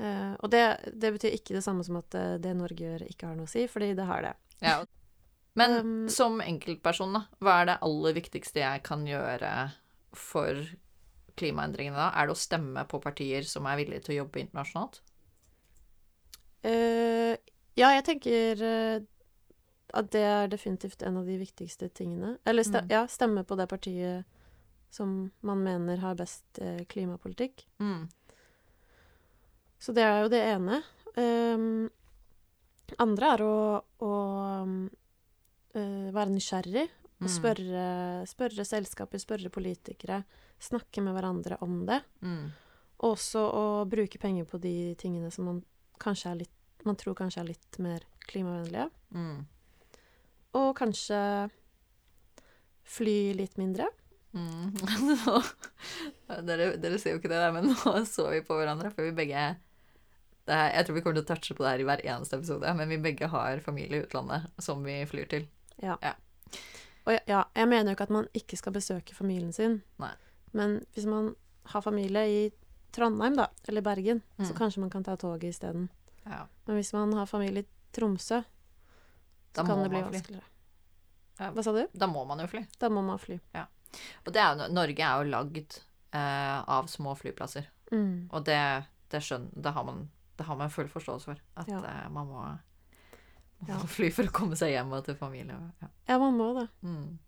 Eh, 0.00 0.32
og 0.40 0.50
det, 0.52 0.62
det 0.96 1.12
betyr 1.14 1.36
ikke 1.36 1.56
det 1.56 1.64
samme 1.64 1.84
som 1.84 1.98
at 2.00 2.16
eh, 2.16 2.38
det 2.42 2.54
Norge 2.56 2.80
gjør, 2.80 3.04
ikke 3.08 3.28
har 3.28 3.38
noe 3.38 3.48
å 3.48 3.52
si, 3.52 3.66
fordi 3.70 3.92
det 3.98 4.08
har 4.08 4.24
det. 4.24 4.34
Ja. 4.64 4.80
Men 5.58 5.76
Um, 5.82 6.08
som 6.08 6.40
enkeltperson, 6.40 7.12
da, 7.12 7.26
hva 7.44 7.58
er 7.60 7.68
det 7.68 7.80
aller 7.84 8.16
viktigste 8.16 8.62
jeg 8.62 8.84
kan 8.86 9.04
gjøre 9.04 9.50
for 10.16 10.62
klimaendringene 11.36 11.98
da? 11.98 12.08
Er 12.16 12.28
det 12.28 12.36
å 12.36 12.40
stemme 12.40 12.86
på 12.88 13.02
partier 13.04 13.44
som 13.48 13.68
er 13.68 13.76
villige 13.82 14.06
til 14.06 14.14
å 14.14 14.20
jobbe 14.22 14.40
internasjonalt? 14.46 15.02
Uh, 16.64 17.36
ja, 17.76 17.90
jeg 17.98 18.06
tenker 18.08 18.64
uh, 18.64 19.04
at 19.92 20.08
det 20.14 20.24
er 20.24 20.48
definitivt 20.48 21.04
en 21.04 21.20
av 21.20 21.28
de 21.28 21.36
viktigste 21.36 21.90
tingene. 21.92 22.38
Eller 22.48 22.64
ste 22.64 22.80
Mm. 22.80 22.88
ja, 22.94 23.04
stemme 23.12 23.44
på 23.44 23.58
det 23.60 23.68
partiet 23.68 24.24
som 24.92 25.30
man 25.44 25.60
mener 25.64 26.00
har 26.00 26.16
best 26.16 26.60
klimapolitikk. 26.88 27.66
Mm. 27.80 28.08
Så 29.82 29.94
det 29.96 30.06
er 30.06 30.22
jo 30.22 30.30
det 30.30 30.42
ene. 30.46 30.80
Um, 31.18 31.90
andre 33.02 33.30
er 33.34 33.42
å, 33.42 33.54
å 33.82 34.12
eh, 35.74 36.10
være 36.14 36.30
nysgjerrig 36.32 36.86
Mm. 37.22 37.30
spørre, 37.30 37.84
spørre 38.26 38.64
selskaper, 38.66 39.20
spørre 39.22 39.50
politikere. 39.52 40.22
Snakke 40.62 41.02
med 41.02 41.14
hverandre 41.14 41.58
om 41.62 41.84
det. 41.86 42.00
Mm. 42.22 42.50
Også 43.06 43.42
å 43.42 43.64
bruke 43.86 44.18
penger 44.18 44.46
på 44.48 44.58
de 44.62 44.94
tingene 44.98 45.30
som 45.34 45.46
man 45.46 45.62
kanskje 46.02 46.32
er 46.32 46.42
litt 46.44 46.58
man 46.82 46.96
tror 46.98 47.14
kanskje 47.14 47.44
er 47.44 47.46
litt 47.46 47.76
mer 47.78 48.02
klimavennlige. 48.26 48.88
Mm. 49.14 49.44
Og 50.58 50.72
kanskje 50.74 51.18
fly 52.82 53.14
litt 53.38 53.54
mindre. 53.54 53.86
Mm. 54.34 54.72
dere, 56.48 56.72
dere 56.82 56.98
ser 56.98 57.14
jo 57.14 57.20
ikke 57.20 57.30
det, 57.30 57.38
der, 57.38 57.54
men 57.54 57.70
nå 57.70 57.92
så 58.10 58.26
vi 58.32 58.42
på 58.42 58.58
hverandre, 58.58 58.90
for 58.90 59.06
vi 59.06 59.14
begge 59.14 59.44
det 60.46 60.54
her, 60.54 60.72
Jeg 60.74 60.86
tror 60.86 60.94
vi 60.94 61.00
kommer 61.02 61.20
til 61.20 61.24
å 61.24 61.28
touche 61.34 61.54
på 61.54 61.62
det 61.64 61.70
her 61.70 61.80
i 61.80 61.86
hver 61.86 62.02
eneste 62.04 62.36
episode, 62.38 62.74
men 62.74 62.88
vi 62.88 62.98
begge 62.98 63.28
har 63.30 63.60
familie 63.60 64.00
i 64.00 64.04
utlandet 64.06 64.48
som 64.58 64.82
vi 64.84 64.96
flyr 65.06 65.28
til. 65.30 65.46
Og 65.82 67.12
ja, 67.12 67.20
ja, 67.26 67.44
jeg 67.58 67.68
mener 67.68 67.90
jo 67.90 67.96
ikke 67.96 68.06
at 68.06 68.14
man 68.14 68.28
ikke 68.38 68.56
skal 68.58 68.72
besøke 68.76 69.14
familien 69.14 69.52
sin. 69.52 69.80
Nei. 69.98 70.12
Men 70.54 70.80
hvis 70.94 71.06
man 71.10 71.32
har 71.72 71.82
familie 71.82 72.22
i 72.30 72.42
Trondheim, 72.92 73.34
da, 73.38 73.46
eller 73.68 73.82
Bergen, 73.82 74.20
så 74.38 74.52
Mm. 74.52 74.58
kanskje 74.58 74.80
man 74.80 74.90
kan 74.90 75.04
ta 75.04 75.16
toget 75.16 75.48
isteden. 75.54 75.88
Ja. 76.26 76.46
Men 76.66 76.76
hvis 76.76 76.92
man 76.92 77.12
har 77.12 77.26
familie 77.26 77.62
i 77.62 77.66
Tromsø, 77.92 78.42
så 78.42 78.44
Da 79.54 79.64
kan 79.64 79.82
det 79.82 79.90
bli 79.90 80.02
vanskeligere. 80.02 80.44
Ja. 81.38 81.50
Hva 81.52 81.62
sa 81.64 81.72
du? 81.72 81.86
Da 81.94 82.06
må 82.06 82.24
man 82.26 82.38
jo 82.38 82.46
fly. 82.46 82.66
Da 82.78 82.88
må 82.88 83.02
man 83.02 83.18
fly. 83.18 83.40
Ja. 83.54 83.66
Og 84.26 84.32
det 84.32 84.40
er 84.40 84.68
Norge 84.68 85.00
er 85.02 85.24
jo 85.24 85.30
lagd 85.30 85.80
eh, 86.12 86.62
av 86.68 86.86
små 86.86 87.16
flyplasser. 87.16 87.66
Mm. 87.90 88.28
Og 88.32 88.44
det, 88.44 88.84
det, 89.10 89.20
skjønner, 89.22 89.50
det, 89.54 89.72
har 89.72 89.84
man, 89.84 90.10
det 90.36 90.46
har 90.48 90.56
man 90.56 90.70
full 90.72 90.88
forståelse 90.88 91.24
for. 91.32 91.40
At 91.60 91.68
Ja. 91.68 91.78
eh, 91.84 92.08
man, 92.10 92.26
må, 92.26 92.44
må 93.66 93.68
Ja. 93.68 93.78
fly 93.96 94.10
for 94.10 94.24
å 94.28 94.32
komme 94.32 94.56
seg 94.56 94.72
hjem 94.74 94.92
og 94.96 95.04
til 95.06 95.16
familie. 95.18 95.58
Ja. 95.82 95.88
Ja, 96.08 96.18
man 96.18 96.36
må 96.38 96.52
det. 96.58 96.68
Mm. 96.82 97.18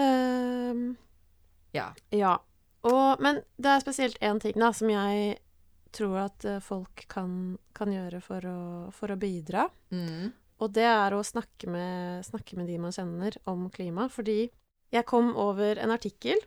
Ehm, 0.00 0.96
ja. 1.74 1.90
ja. 2.14 2.36
Og, 2.86 3.20
men 3.20 3.42
det 3.60 3.70
er 3.74 3.82
spesielt 3.84 4.18
én 4.24 4.40
ting 4.40 4.56
da, 4.58 4.70
som 4.72 4.88
jeg 4.92 5.38
tror 5.92 6.16
at 6.28 6.44
eh, 6.48 6.60
folk 6.64 7.04
kan, 7.10 7.58
kan 7.76 7.90
gjøre 7.92 8.20
for 8.24 8.46
å, 8.46 8.60
for 8.94 9.12
å 9.12 9.18
bidra. 9.20 9.66
Mm. 9.92 10.30
Og 10.60 10.72
det 10.76 10.86
er 10.86 11.14
å 11.16 11.22
snakke 11.24 11.68
med, 11.72 12.24
snakke 12.28 12.56
med 12.58 12.68
de 12.68 12.78
man 12.80 12.92
kjenner 12.94 13.36
om 13.50 13.66
klima. 13.72 14.08
Fordi 14.12 14.44
jeg 14.92 15.06
kom 15.08 15.32
over 15.40 15.78
en 15.80 15.92
artikkel 15.94 16.40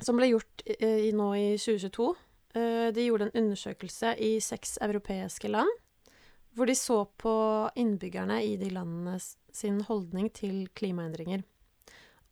som 0.00 0.16
ble 0.16 0.30
gjort 0.30 0.62
i, 0.66 0.76
i, 1.08 1.12
nå 1.16 1.30
i 1.36 1.46
2022. 1.60 2.10
Eh, 2.54 2.88
de 2.94 3.04
gjorde 3.06 3.28
en 3.28 3.44
undersøkelse 3.44 4.16
i 4.18 4.32
seks 4.42 4.78
europeiske 4.82 5.48
land, 5.50 5.70
hvor 6.58 6.66
de 6.66 6.74
så 6.74 7.04
på 7.20 7.34
innbyggerne 7.78 8.40
i 8.42 8.56
de 8.58 8.72
landene 8.74 9.20
sin 9.54 9.80
holdning 9.86 10.32
til 10.34 10.64
klimaendringer. 10.74 11.44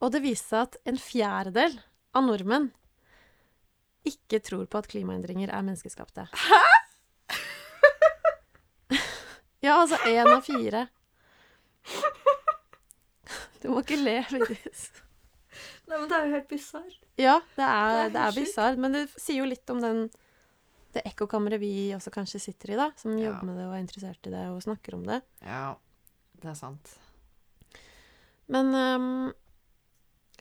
Og 0.02 0.12
det 0.14 0.24
viste 0.24 0.50
seg 0.50 0.66
at 0.66 0.76
en 0.90 0.98
fjerdedel 0.98 1.78
av 2.18 2.26
nordmenn 2.26 2.70
ikke 4.08 4.40
tror 4.42 4.66
på 4.70 4.80
at 4.80 4.88
klimaendringer 4.90 5.52
er 5.52 5.66
menneskeskapte. 5.66 6.26
Hæ?! 6.32 6.62
ja, 9.66 9.78
altså 9.78 9.98
én 10.06 10.26
av 10.26 10.42
fire. 10.46 10.86
Du 13.58 13.72
må 13.72 13.80
ikke 13.82 13.96
le, 13.98 14.20
Vigdis. 14.30 14.84
Nei, 15.88 15.98
men 15.98 16.08
det 16.10 16.16
er 16.18 16.26
jo 16.26 16.34
helt 16.36 16.48
bisarr. 16.50 16.96
Ja, 17.18 17.36
det 17.56 17.66
er, 17.66 17.98
er 18.06 18.14
det 18.14 18.22
er 18.22 18.38
helt 18.38 18.54
sjukt. 18.54 18.80
men 18.84 18.96
det 18.96 19.04
sier 19.16 19.42
jo 19.42 19.48
litt 19.50 19.74
om 19.74 19.82
den 19.84 20.08
det 20.96 21.02
ekkokammeret 21.04 21.60
vi 21.60 21.72
også 21.92 22.10
kanskje 22.14 22.40
sitter 22.40 22.72
i, 22.72 22.78
da, 22.80 22.86
som 22.96 23.12
Ja. 23.18 23.28
jobber 23.28 23.50
med 23.50 23.58
det 23.60 23.66
og 23.66 23.74
er 23.76 23.82
interessert 23.82 24.26
i 24.26 24.32
det 24.32 24.46
og 24.48 24.62
snakker 24.64 24.96
om 24.96 25.04
det. 25.04 25.20
Ja, 25.44 25.76
det 26.40 26.48
er 26.48 26.56
sant. 26.56 26.94
Men 28.48 28.72
um, 28.72 29.32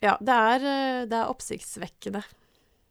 ja, 0.01 0.15
det 0.21 0.37
er, 0.53 0.65
eh, 0.71 1.05
det 1.11 1.17
er 1.19 1.31
oppsiktsvekkende. 1.33 2.23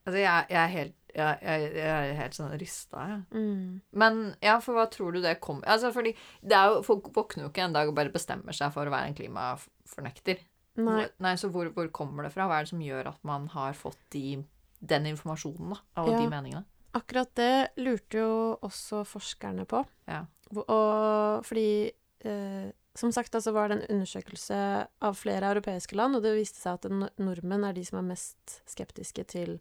Altså, 0.07 0.19
jeg, 0.21 0.47
jeg 0.53 0.61
er 0.63 0.73
helt 0.75 0.95
jeg, 1.17 1.39
jeg, 1.41 1.69
jeg 1.81 2.11
er 2.11 2.19
helt 2.19 2.37
sånn 2.37 2.53
rysta, 2.61 3.05
jeg. 3.09 3.21
Mm. 3.33 3.81
Men 3.97 4.19
ja, 4.45 4.59
for 4.61 4.77
hva 4.77 4.85
tror 4.93 5.17
du 5.17 5.23
det 5.25 5.39
kommer 5.41 5.65
Altså, 5.73 5.89
fordi 5.95 6.13
det 6.45 6.53
er 6.59 6.75
jo 6.75 6.83
Folk 6.85 7.09
våkner 7.17 7.47
jo 7.47 7.49
ikke 7.49 7.65
en 7.65 7.73
dag 7.73 7.89
og 7.89 7.97
bare 7.97 8.13
bestemmer 8.13 8.53
seg 8.53 8.75
for 8.75 8.85
å 8.85 8.93
være 8.93 9.09
en 9.09 9.17
klimafornekter. 9.17 10.43
Nei. 10.77 11.07
Nei, 11.25 11.35
så 11.41 11.49
hvor, 11.53 11.69
hvor 11.73 11.89
kommer 11.95 12.27
det 12.27 12.33
fra? 12.35 12.47
Hva 12.49 12.59
er 12.61 12.67
det 12.67 12.71
som 12.75 12.81
gjør 12.85 13.09
at 13.15 13.21
man 13.25 13.47
har 13.55 13.73
fått 13.79 13.99
de, 14.13 14.45
den 14.81 15.07
informasjonen, 15.07 15.71
da? 15.75 15.79
Av 16.03 16.09
Ja. 16.11 16.19
de 16.21 16.29
meningene? 16.29 16.65
Akkurat 16.97 17.35
det 17.37 17.69
lurte 17.77 18.19
jo 18.23 18.59
også 18.65 19.03
forskerne 19.05 19.67
på. 19.69 19.83
Ja. 20.09 20.23
Og 20.57 21.45
fordi 21.45 21.93
eh, 22.25 22.73
Som 22.97 23.13
sagt, 23.13 23.35
altså 23.35 23.53
var 23.53 23.69
det 23.69 23.77
en 23.83 23.97
undersøkelse 23.99 24.57
av 25.05 25.15
flere 25.21 25.51
europeiske 25.53 25.95
land, 25.99 26.17
og 26.17 26.23
det 26.25 26.31
viste 26.39 26.57
seg 26.63 26.79
at 26.79 27.13
nordmenn 27.21 27.65
er 27.69 27.75
de 27.77 27.85
som 27.85 27.99
er 27.99 28.07
mest 28.09 28.63
skeptiske 28.67 29.25
til 29.29 29.59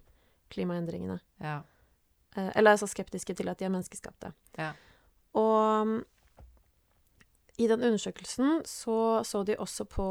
klimaendringene. 0.50 1.20
Ja. 1.44 1.58
Eh, 2.38 2.52
eller 2.56 2.72
altså 2.78 2.88
skeptiske 2.88 3.36
til 3.36 3.50
at 3.52 3.60
de 3.60 3.66
er 3.66 3.74
menneskeskapte. 3.76 4.32
Ja. 4.58 4.70
Og 5.36 5.88
mm, 5.88 6.06
i 7.60 7.68
den 7.68 7.84
undersøkelsen 7.84 8.62
så 8.68 9.22
så 9.28 9.44
de 9.48 9.56
også 9.60 9.84
på 9.86 10.06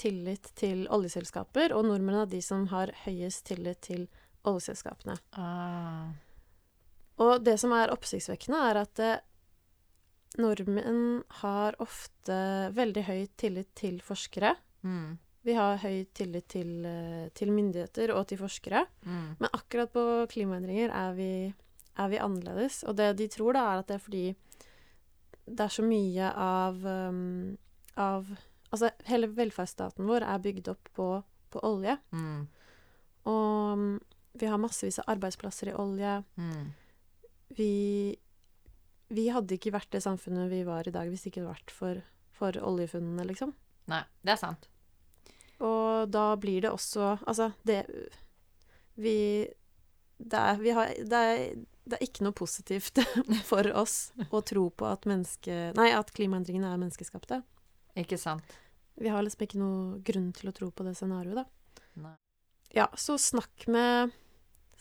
tillit 0.00 0.50
til 0.58 0.84
oljeselskaper, 0.92 1.74
og 1.76 1.86
nordmenn 1.88 2.22
er 2.22 2.30
de 2.30 2.40
som 2.44 2.68
har 2.72 2.92
høyest 3.04 3.46
tillit 3.50 3.80
til 3.86 4.06
oljeselskapene. 4.44 5.16
Ah. 5.38 6.12
Og 7.22 7.44
det 7.46 7.56
som 7.62 7.72
er 7.76 7.92
oppsiktsvekkende, 7.94 8.60
er 8.70 8.80
at 8.82 9.02
eh, 9.02 9.24
nordmenn 10.42 11.22
har 11.42 11.76
ofte 11.82 12.38
veldig 12.74 13.04
høy 13.06 13.20
tillit 13.38 13.70
til 13.78 14.00
forskere. 14.04 14.54
Mm. 14.82 15.14
Vi 15.44 15.54
har 15.56 15.82
høy 15.82 16.06
tillit 16.16 16.48
til, 16.50 16.72
eh, 16.88 17.28
til 17.36 17.52
myndigheter 17.54 18.14
og 18.16 18.26
til 18.30 18.40
forskere. 18.40 18.86
Mm. 19.04 19.36
Men 19.38 19.52
akkurat 19.52 19.92
på 19.92 20.04
klimaendringer 20.32 20.90
er 20.90 21.14
vi, 21.18 21.32
er 22.00 22.10
vi 22.10 22.22
annerledes. 22.22 22.82
Og 22.88 22.96
det 22.98 23.12
de 23.20 23.28
tror, 23.28 23.54
da, 23.54 23.68
er 23.68 23.84
at 23.84 23.92
det 23.92 23.98
er 23.98 24.04
fordi 24.08 24.26
det 25.44 25.60
er 25.60 25.72
så 25.72 25.84
mye 25.84 26.30
av, 26.40 26.80
um, 26.84 27.56
av 28.00 28.30
Altså, 28.74 28.90
hele 29.06 29.30
velferdsstaten 29.30 30.08
vår 30.08 30.26
er 30.26 30.42
bygd 30.42 30.72
opp 30.72 30.90
på, 30.98 31.08
på 31.54 31.62
olje. 31.66 31.96
Mm. 32.10 32.44
Og 33.30 33.72
um, 33.78 33.86
vi 34.34 34.50
har 34.50 34.58
massevis 34.58 34.98
av 34.98 35.12
arbeidsplasser 35.14 35.70
i 35.70 35.76
olje. 35.78 36.16
Mm. 36.34 36.72
Vi, 37.54 37.74
vi 39.14 39.28
hadde 39.30 39.54
ikke 39.56 39.74
vært 39.76 39.92
det 39.94 40.02
samfunnet 40.02 40.50
vi 40.50 40.64
var 40.66 40.88
i 40.88 40.94
dag 40.94 41.10
hvis 41.10 41.22
det 41.24 41.30
ikke 41.30 41.44
hadde 41.44 41.54
vært 41.54 41.74
for, 41.74 42.00
for 42.34 42.58
oljefunnene, 42.58 43.26
liksom. 43.30 43.54
Nei, 43.90 44.02
det 44.26 44.34
er 44.34 44.40
sant. 44.40 44.66
Og 45.62 46.10
da 46.10 46.32
blir 46.40 46.64
det 46.64 46.70
også 46.74 47.12
Altså, 47.28 47.52
det 47.62 47.84
Vi 48.98 49.46
Det 50.18 50.40
er, 50.40 50.56
vi 50.58 50.72
har, 50.74 50.90
det 50.98 51.20
er, 51.20 51.44
det 51.84 51.98
er 51.98 52.02
ikke 52.02 52.24
noe 52.26 52.34
positivt 52.34 52.98
for 53.50 53.70
oss 53.76 54.12
å 54.30 54.40
tro 54.40 54.70
på 54.70 54.86
at 54.88 55.06
menneske... 55.06 55.72
Nei, 55.76 55.90
at 55.92 56.10
klimaendringene 56.16 56.70
er 56.70 56.80
menneskeskapte. 56.80 57.42
Ikke 57.98 58.16
sant? 58.18 58.56
Vi 59.00 59.08
har 59.10 59.22
liksom 59.26 59.42
ikke 59.46 59.58
noe 59.58 59.98
grunn 60.06 60.32
til 60.36 60.50
å 60.50 60.54
tro 60.54 60.68
på 60.70 60.84
det 60.86 60.94
scenarioet, 60.98 61.40
da. 61.42 61.82
Nei. 62.02 62.14
Ja, 62.74 62.88
så 62.98 63.16
snakk 63.18 63.66
med 63.70 64.12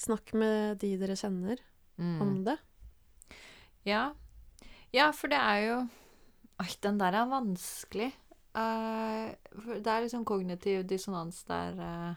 Snakk 0.04 0.32
med 0.34 0.80
de 0.82 0.96
dere 0.98 1.14
kjenner 1.16 1.60
Mm. 2.02 2.22
om 2.22 2.44
det. 2.44 2.56
Ja. 3.86 4.14
ja, 4.92 5.12
for 5.14 5.30
det 5.30 5.38
er 5.38 5.60
jo 5.68 5.76
Oi, 6.64 6.70
den 6.82 6.98
der 7.02 7.14
er 7.18 7.26
vanskelig. 7.30 8.12
Uh, 8.56 9.34
det 9.58 9.90
er 9.90 10.04
liksom 10.06 10.24
kognitiv 10.26 10.84
dissonans 10.88 11.44
der, 11.50 11.74
uh, 11.78 12.16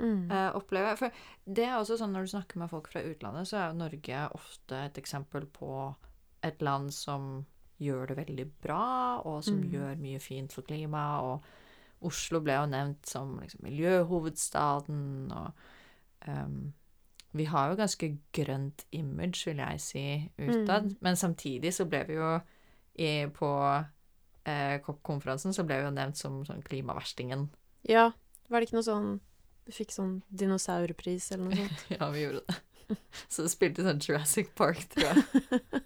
Mm. 0.00 0.30
uh, 0.30 0.52
opplever 0.58 0.90
jeg. 0.92 0.98
For 0.98 1.10
det 1.54 1.64
er 1.64 1.78
også 1.78 1.96
sånn 1.98 2.12
når 2.12 2.26
du 2.26 2.32
snakker 2.34 2.56
med 2.60 2.70
folk 2.70 2.88
fra 2.92 3.00
utlandet, 3.02 3.46
så 3.48 3.56
er 3.56 3.68
jo 3.72 3.78
Norge 3.80 4.30
ofte 4.36 4.72
et 4.86 4.98
eksempel 5.00 5.46
på 5.46 5.94
et 6.44 6.60
land 6.62 6.92
som 6.92 7.46
gjør 7.82 8.06
det 8.08 8.16
veldig 8.16 8.46
bra, 8.64 9.20
og 9.24 9.44
som 9.44 9.58
Mm. 9.60 9.70
gjør 9.72 9.96
mye 10.00 10.20
fint 10.20 10.52
for 10.52 10.62
klimaet. 10.62 11.22
Og 11.22 11.42
Oslo 12.08 12.40
ble 12.40 12.52
jo 12.52 12.66
nevnt 12.66 13.06
som 13.06 13.38
liksom, 13.40 13.60
miljøhovedstaden, 13.64 15.32
og 15.32 15.52
um, 16.28 16.72
vi 17.32 17.44
har 17.44 17.70
jo 17.70 17.76
ganske 17.76 18.18
grønt 18.32 18.84
image, 18.92 19.44
vil 19.46 19.56
jeg 19.60 19.80
si, 19.80 20.30
utad. 20.38 20.84
Mm. 20.90 20.96
Men 21.00 21.16
samtidig 21.16 21.74
så 21.74 21.84
ble 21.88 22.04
vi 22.08 22.14
jo 22.14 22.40
i, 22.96 23.26
på 23.28 23.50
eh, 24.46 24.78
COP-konferansen 24.80 25.52
så 25.52 25.64
ble 25.66 25.76
vi 25.82 25.84
jo 25.84 25.90
nevnt 25.90 26.16
som 26.16 26.44
sånn 26.48 26.62
klimaverstingen. 26.64 27.48
Ja, 27.88 28.10
var 28.48 28.60
det 28.60 28.68
ikke 28.70 28.78
noe 28.78 28.86
sånn 28.86 29.20
Du 29.66 29.72
fikk 29.74 29.90
sånn 29.90 30.22
dinosaurpris 30.30 31.32
eller 31.32 31.44
noe 31.50 31.56
sånt? 31.56 31.84
Ja, 32.00 32.08
vi 32.14 32.22
gjorde 32.22 32.42
det. 32.46 32.56
Så 33.28 33.42
det 33.42 33.50
spilte 33.50 33.82
sånn 33.82 33.98
Jurassic 34.00 34.54
Park, 34.54 34.84
tror 34.94 35.10
jeg. 35.10 35.82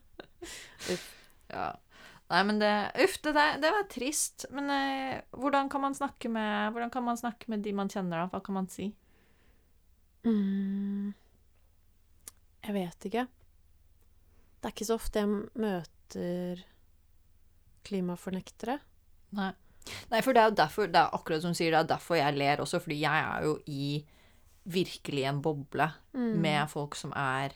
Ja. 1.51 1.69
Nei, 2.31 2.41
men 2.47 2.61
det 2.63 2.71
Uff, 3.03 3.17
det, 3.25 3.33
der, 3.35 3.57
det 3.59 3.71
var 3.75 3.87
trist. 3.91 4.45
Men 4.55 4.71
eh, 4.71 5.21
hvordan 5.35 5.69
kan 5.73 5.83
man 5.83 5.97
snakke 5.99 6.31
med 6.31 6.71
Hvordan 6.73 6.91
kan 6.95 7.03
man 7.05 7.19
snakke 7.19 7.51
med 7.51 7.65
de 7.67 7.73
man 7.75 7.91
kjenner, 7.91 8.23
da? 8.23 8.29
Hva 8.31 8.41
kan 8.47 8.55
man 8.55 8.69
si? 8.71 8.87
Mm. 10.27 11.11
Jeg 12.67 12.77
vet 12.77 13.09
ikke. 13.09 13.27
Det 14.61 14.69
er 14.69 14.75
ikke 14.75 14.87
så 14.91 14.99
ofte 15.01 15.23
jeg 15.23 15.33
møter 15.65 16.61
klimafornektere. 17.89 18.79
Nei. 19.39 19.51
Nei, 20.11 20.21
for 20.21 20.37
det 20.37 20.43
er 20.43 20.51
jo 20.51 20.57
derfor 20.59 20.91
Det 20.93 21.01
er 21.01 21.15
akkurat 21.17 21.41
som 21.43 21.55
du 21.55 21.57
sier, 21.57 21.73
det 21.73 21.79
er 21.81 21.89
derfor 21.95 22.19
jeg 22.19 22.37
ler 22.37 22.61
også, 22.61 22.83
fordi 22.85 22.99
jeg 23.01 23.23
er 23.25 23.47
jo 23.47 23.55
i 23.73 24.05
virkelig 24.71 25.25
en 25.31 25.41
boble 25.43 25.87
Mm. 26.13 26.35
med 26.43 26.69
folk 26.69 26.95
som 26.99 27.13
er 27.17 27.55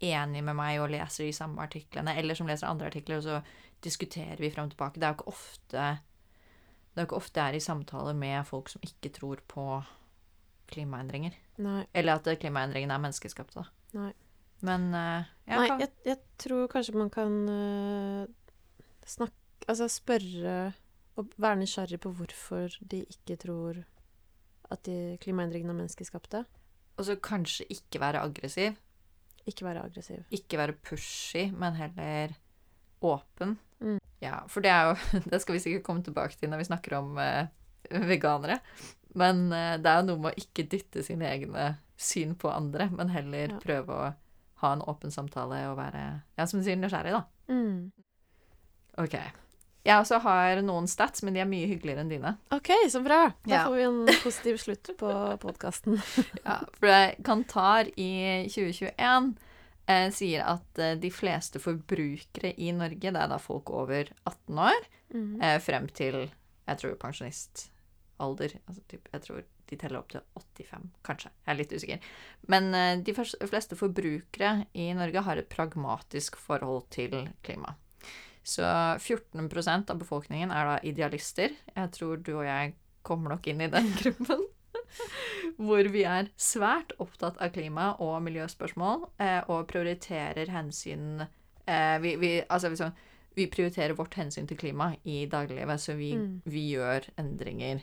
enig 0.00 0.42
med 0.44 0.56
meg 0.58 0.80
og 0.82 0.90
leser 0.90 1.24
de 1.28 1.32
samme 1.36 1.62
artiklene, 1.62 2.16
eller 2.18 2.34
som 2.34 2.46
leser 2.50 2.66
andre 2.68 2.86
artikler, 2.90 3.16
og 3.20 3.22
så 3.22 3.40
diskuterer 3.84 4.36
vi 4.40 4.50
frem 4.50 4.66
og 4.66 4.74
tilbake. 4.74 5.00
Det 5.00 5.06
er 5.08 5.12
jo 5.14 5.18
ikke 5.20 5.32
ofte 5.34 5.84
det 6.94 7.00
er 7.00 7.04
jo 7.04 7.08
ikke 7.08 7.16
ofte 7.18 7.40
jeg 7.40 7.48
er 7.54 7.56
i 7.58 7.60
samtale 7.64 8.12
med 8.14 8.44
folk 8.46 8.68
som 8.70 8.82
ikke 8.86 9.10
tror 9.16 9.40
på 9.50 9.64
klimaendringer. 10.70 11.34
Nei. 11.62 11.80
Eller 11.94 12.20
at 12.20 12.28
klimaendringene 12.40 12.94
er 12.94 13.02
menneskeskapte. 13.02 13.64
Nei. 13.98 14.12
Men 14.64 14.86
uh, 14.94 15.26
jeg 15.44 15.58
Nei, 15.58 15.66
kan- 15.68 15.80
jeg, 15.82 15.90
jeg 16.06 16.18
tror 16.40 16.68
kanskje 16.72 16.94
man 16.96 17.10
kan 17.12 17.34
uh, 17.50 18.26
snakke 19.06 19.34
Altså 19.66 19.86
spørre 19.88 20.74
og 21.16 21.30
være 21.40 21.56
nysgjerrig 21.62 21.96
på 22.04 22.10
hvorfor 22.12 22.74
de 22.90 22.98
ikke 23.08 23.36
tror 23.40 23.78
at 24.74 24.88
klimaendringene 25.22 25.72
er 25.72 25.78
menneskeskapte. 25.78 26.42
Og 27.00 27.06
så 27.08 27.14
kanskje 27.16 27.64
ikke 27.72 28.00
være 28.02 28.20
aggressiv. 28.20 28.74
Ikke 29.46 29.66
være 29.66 29.82
aggressiv. 29.84 30.22
Ikke 30.32 30.58
være 30.58 30.72
pushy, 30.86 31.50
men 31.52 31.74
heller 31.76 32.32
åpen. 33.04 33.58
Mm. 33.84 33.98
Ja, 34.24 34.38
for 34.48 34.64
det 34.64 34.70
er 34.72 34.88
jo 34.88 34.94
Det 35.30 35.40
skal 35.42 35.54
vi 35.58 35.62
sikkert 35.64 35.84
komme 35.84 36.02
tilbake 36.06 36.36
til 36.40 36.48
når 36.52 36.62
vi 36.62 36.68
snakker 36.70 36.96
om 36.98 37.18
eh, 37.20 37.46
veganere. 38.08 38.58
Men 39.14 39.46
eh, 39.52 39.76
det 39.78 39.90
er 39.90 40.00
jo 40.00 40.06
noe 40.08 40.22
med 40.24 40.32
å 40.32 40.40
ikke 40.40 40.64
dytte 40.72 41.04
sine 41.06 41.28
egne 41.28 41.74
syn 42.00 42.32
på 42.40 42.48
andre, 42.50 42.88
men 42.90 43.12
heller 43.14 43.52
Ja. 43.54 43.60
prøve 43.62 43.94
å 44.00 44.12
ha 44.64 44.72
en 44.72 44.82
åpen 44.88 45.12
samtale 45.12 45.60
og 45.68 45.76
være, 45.76 46.00
ja, 46.38 46.46
som 46.48 46.58
du 46.60 46.64
sier, 46.66 46.78
nysgjerrig, 46.80 47.12
da. 47.12 47.24
Mm. 47.52 47.92
OK. 49.04 49.14
Jeg 49.84 50.00
også 50.00 50.18
har 50.24 50.62
noen 50.64 50.86
stats, 50.88 51.22
men 51.22 51.34
de 51.36 51.40
er 51.42 51.48
mye 51.48 51.66
hyggeligere 51.68 52.00
enn 52.00 52.08
dine. 52.12 52.30
OK, 52.56 52.70
så 52.88 53.02
bra! 53.04 53.34
Da 53.44 53.50
Ja. 53.54 53.64
får 53.66 53.74
vi 53.76 53.82
en 53.84 54.06
positiv 54.22 54.56
slutt 54.62 54.90
på 54.96 55.10
podkasten. 55.42 55.98
Ja, 56.44 56.60
for 56.80 57.22
Kantar 57.22 57.90
i 58.00 58.46
2021 58.48 59.34
eh, 59.86 60.08
sier 60.16 60.46
at 60.48 60.78
eh, 60.80 60.94
de 60.96 61.10
fleste 61.12 61.60
forbrukere 61.60 62.54
i 62.56 62.70
Norge, 62.72 63.12
det 63.12 63.20
er 63.20 63.28
da 63.28 63.36
folk 63.38 63.68
over 63.70 64.08
18 64.24 64.58
år, 64.70 64.88
Mhm. 65.14 65.42
eh, 65.42 65.58
frem 65.60 65.86
til 65.92 66.30
jeg 66.66 66.78
tror 66.80 66.96
pensjonistalder 66.96 68.54
altså 68.66 68.80
typ, 68.88 69.08
Jeg 69.12 69.20
tror 69.22 69.42
de 69.68 69.76
teller 69.76 69.98
opp 69.98 70.08
til 70.12 70.20
85, 70.66 70.88
kanskje. 71.04 71.30
Jeg 71.46 71.52
er 71.54 71.58
litt 71.58 71.72
usikker. 71.72 72.00
Men 72.48 72.74
eh, 72.74 72.96
de 73.04 73.12
fleste 73.14 73.76
forbrukere 73.76 74.66
i 74.74 74.92
Norge 74.96 75.22
har 75.24 75.36
et 75.40 75.48
pragmatisk 75.48 76.36
forhold 76.36 76.88
til 76.90 77.28
klima. 77.42 77.74
Så 78.44 78.62
14% 79.00 79.90
av 79.90 79.98
befolkningen 80.02 80.50
er 80.52 80.66
da 80.68 80.74
idealister. 80.84 81.54
Jeg 81.74 81.90
tror 81.96 82.18
du 82.22 82.34
og 82.36 82.44
jeg 82.44 82.74
kommer 83.02 83.32
nok 83.34 83.46
inn 83.48 83.62
i 83.64 83.70
den 83.72 83.88
gruppen. 84.00 84.44
Hvor 85.58 85.88
vi 85.90 86.02
er 86.06 86.28
svært 86.40 86.92
opptatt 87.02 87.38
av 87.42 87.50
klima 87.54 87.94
og 88.04 88.18
miljøspørsmål 88.26 89.06
eh, 89.22 89.40
og 89.50 89.66
prioriterer 89.70 90.50
hensyn 90.54 91.24
eh, 91.24 91.96
vi, 92.04 92.14
vi, 92.20 92.30
altså 92.46 92.70
liksom, 92.70 92.92
vi 93.34 93.48
prioriterer 93.50 93.96
vårt 93.98 94.14
hensyn 94.20 94.46
til 94.50 94.58
klima 94.60 94.92
i 95.08 95.24
dagliglivet, 95.26 95.80
så 95.82 95.96
vi, 95.98 96.12
Mm. 96.14 96.42
vi 96.44 96.66
gjør 96.76 97.08
endringer 97.18 97.80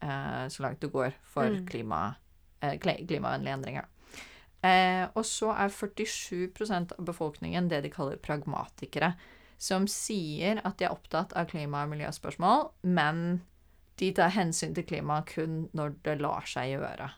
eh, 0.00 0.46
så 0.48 0.62
langt 0.64 0.80
det 0.80 0.92
går 0.94 1.12
for 1.22 1.50
Mm. 1.50 1.66
klima, 1.68 2.00
eh, 2.62 2.78
klimavennlige 2.78 3.54
endringer. 3.58 3.90
Og 5.14 5.24
så 5.28 5.50
er 5.52 5.68
47% 5.68 6.94
av 6.96 7.04
befolkningen 7.04 7.66
det 7.68 7.82
de 7.84 7.90
kaller 7.92 8.16
pragmatikere, 8.16 9.10
som 9.64 9.88
sier 9.90 10.60
at 10.64 10.78
de 10.78 10.88
er 10.88 10.94
opptatt 10.94 11.32
av 11.38 11.48
klima- 11.48 11.84
og 11.86 11.92
miljøspørsmål, 11.94 12.66
men 12.84 13.42
de 14.00 14.10
tar 14.16 14.34
hensyn 14.34 14.74
til 14.76 14.86
klima 14.88 15.22
kun 15.28 15.68
når 15.72 15.94
det 16.04 16.18
lar 16.20 16.44
seg 16.50 16.74
gjøre. 16.74 17.08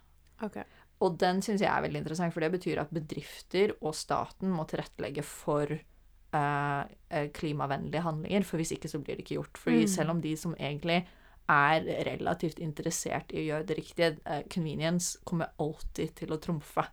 Okay. 0.47 0.67
Og 1.03 1.17
den 1.21 1.43
syns 1.45 1.65
jeg 1.65 1.69
er 1.73 1.83
veldig 1.85 2.03
interessant, 2.05 2.33
for 2.33 2.45
det 2.45 2.53
betyr 2.55 2.81
at 2.81 2.93
bedrifter 2.95 3.75
og 3.81 3.97
staten 3.97 4.53
må 4.53 4.65
tilrettelegge 4.69 5.25
for 5.27 5.73
eh, 5.73 6.83
eh, 7.09 7.29
klimavennlige 7.33 8.05
handlinger, 8.05 8.45
for 8.45 8.61
hvis 8.61 8.75
ikke 8.77 8.91
så 8.93 9.01
blir 9.01 9.17
det 9.17 9.25
ikke 9.25 9.39
gjort. 9.41 9.61
Fordi 9.61 9.83
Mm. 9.85 9.89
selv 9.89 10.11
om 10.11 10.21
de 10.21 10.37
som 10.37 10.55
egentlig 10.55 11.07
er 11.49 11.81
relativt 12.05 12.59
interessert 12.59 13.33
i 13.33 13.43
å 13.43 13.47
gjøre 13.49 13.67
det 13.67 13.77
riktige, 13.79 14.19
eh, 14.27 14.43
convenience 14.51 15.19
kommer 15.25 15.53
alltid 15.59 16.15
til 16.15 16.29
å 16.29 16.41
trumfe. 16.41 16.87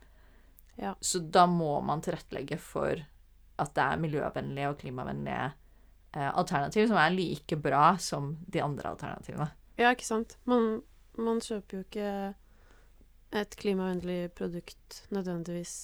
Ja. 0.77 0.95
Så 1.01 1.19
da 1.19 1.45
må 1.45 1.83
man 1.83 2.01
tilrettelegge 2.01 2.59
for 2.59 2.95
at 3.61 3.73
det 3.77 3.83
er 3.83 4.01
miljøvennlige 4.01 4.69
og 4.71 4.79
klimavennlige 4.81 5.49
eh, 6.15 6.29
alternativ 6.29 6.87
som 6.89 6.97
er 6.97 7.13
like 7.13 7.57
bra 7.61 7.97
som 8.01 8.33
de 8.53 8.63
andre 8.63 8.95
alternativene. 8.95 9.49
Ja, 9.77 9.91
ikke 9.93 10.07
sant. 10.07 10.37
Man, 10.49 10.81
man 11.17 11.41
kjøper 11.41 11.79
jo 11.79 11.83
ikke 11.85 12.09
et 13.33 13.55
klimavennlig 13.57 14.31
produkt 14.37 15.03
nødvendigvis 15.13 15.75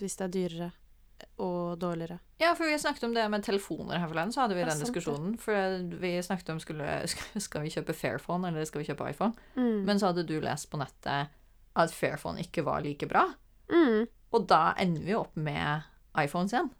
hvis 0.00 0.16
det 0.18 0.24
er 0.26 0.32
dyrere 0.34 0.70
og 1.40 1.78
dårligere. 1.80 2.18
Ja, 2.40 2.50
for 2.58 2.66
vi 2.68 2.76
snakket 2.78 3.06
om 3.06 3.14
det 3.14 3.24
med 3.30 3.44
telefoner 3.46 4.00
her 4.02 4.08
forleden, 4.10 4.32
så 4.34 4.42
hadde 4.42 4.56
vi 4.58 4.64
Ja, 4.64 4.68
den 4.72 4.82
diskusjonen. 4.82 5.36
For 5.38 5.78
vi 6.02 6.10
snakket 6.22 6.50
om 6.50 6.60
skulle, 6.60 6.88
skal 7.46 7.64
vi 7.64 7.72
kjøpe 7.72 7.94
Fairphone 7.96 8.50
eller 8.50 8.66
skal 8.68 8.82
vi 8.82 8.88
kjøpe 8.90 9.08
iPhone. 9.10 9.32
Mm. 9.54 9.84
Men 9.86 10.00
så 10.00 10.10
hadde 10.10 10.26
du 10.28 10.36
lest 10.42 10.68
på 10.72 10.80
nettet 10.80 11.30
at 11.74 11.94
Fairphone 11.94 12.42
ikke 12.42 12.64
var 12.66 12.84
like 12.84 13.06
bra. 13.10 13.28
mm. 13.70 14.06
Og 14.34 14.48
da 14.50 14.74
ender 14.82 15.04
vi 15.06 15.14
opp 15.14 15.36
med 15.38 15.84
iPhones 16.20 16.52
igjen. 16.54 16.70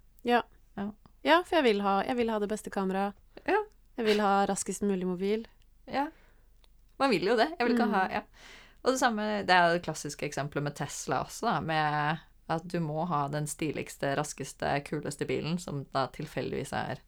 Ja, 1.25 1.39
for 1.47 1.57
jeg 1.57 1.65
vil 1.65 1.81
ha, 1.81 2.03
jeg 2.05 2.17
vil 2.19 2.29
ha 2.29 2.39
det 2.43 2.49
beste 2.51 2.69
kameraet. 2.71 3.15
Ja. 3.49 3.63
Jeg 3.97 4.05
vil 4.05 4.21
ha 4.21 4.45
raskest 4.51 4.83
mulig 4.85 5.07
mobil. 5.09 5.47
Ja. 5.89 6.07
Man 7.01 7.11
vil 7.11 7.25
jo 7.31 7.37
det. 7.39 7.47
Jeg 7.59 7.65
vil 7.67 7.75
ikke 7.79 7.87
Mm. 7.87 7.95
ha 7.95 8.03
ja. 8.13 8.21
Og 8.85 8.93
det 8.93 9.01
samme, 9.01 9.23
det 9.47 9.51
er 9.51 9.73
det 9.73 9.83
klassiske 9.87 10.27
eksempelet 10.27 10.63
med 10.63 10.75
Tesla 10.77 11.23
også, 11.25 11.47
da, 11.47 11.61
med 11.61 12.19
at 12.51 12.67
du 12.69 12.79
må 12.81 13.07
ha 13.09 13.29
den 13.29 13.47
stiligste, 13.47 14.15
raskeste, 14.19 14.83
kuleste 14.85 15.25
bilen, 15.27 15.59
som 15.59 15.85
da 15.95 16.07
tilfeldigvis 16.13 16.73
er 16.73 16.99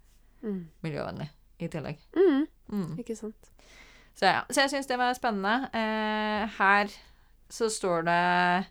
Mm. 0.42 0.68
miljøvennlig 0.82 1.28
i 1.60 1.68
tillegg. 1.68 1.98
Mm. 2.16 2.46
Mm. 2.72 2.98
Ikke 2.98 3.16
sant. 3.16 3.50
Så 4.14 4.24
ja, 4.24 4.44
så 4.50 4.62
jeg 4.62 4.70
syns 4.70 4.86
det 4.86 4.96
var 4.98 5.12
spennende. 5.14 5.68
Eh, 5.74 6.46
her 6.58 6.86
så 7.50 7.68
står 7.68 8.02
det 8.04 8.66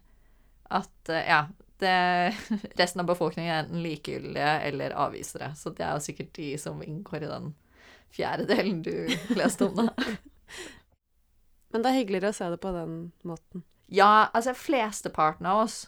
at 0.72 1.10
eh, 1.10 1.28
ja, 1.30 1.46
det, 1.80 2.36
resten 2.80 3.02
av 3.04 3.08
befolkningen 3.10 3.52
er 3.54 3.64
enten 3.66 3.84
likegyldige 3.84 4.54
eller 4.70 4.96
avvisere. 5.06 5.52
Så 5.56 5.70
det 5.76 5.84
er 5.86 5.94
jo 5.98 6.06
sikkert 6.06 6.34
de 6.38 6.52
som 6.62 6.82
inngår 6.86 7.24
i 7.26 7.32
den 7.32 7.52
fjerde 8.16 8.46
delen 8.48 8.82
du 8.86 8.94
leste 9.40 9.68
om, 9.68 9.76
da. 9.76 9.90
Men 11.74 11.84
det 11.84 11.92
er 11.92 11.98
hyggeligere 12.00 12.32
å 12.32 12.38
se 12.38 12.48
det 12.54 12.60
på 12.64 12.72
den 12.76 12.96
måten. 13.28 13.64
Ja, 13.92 14.30
altså 14.34 14.54
flesteparten 14.58 15.46
av 15.50 15.66
oss 15.66 15.82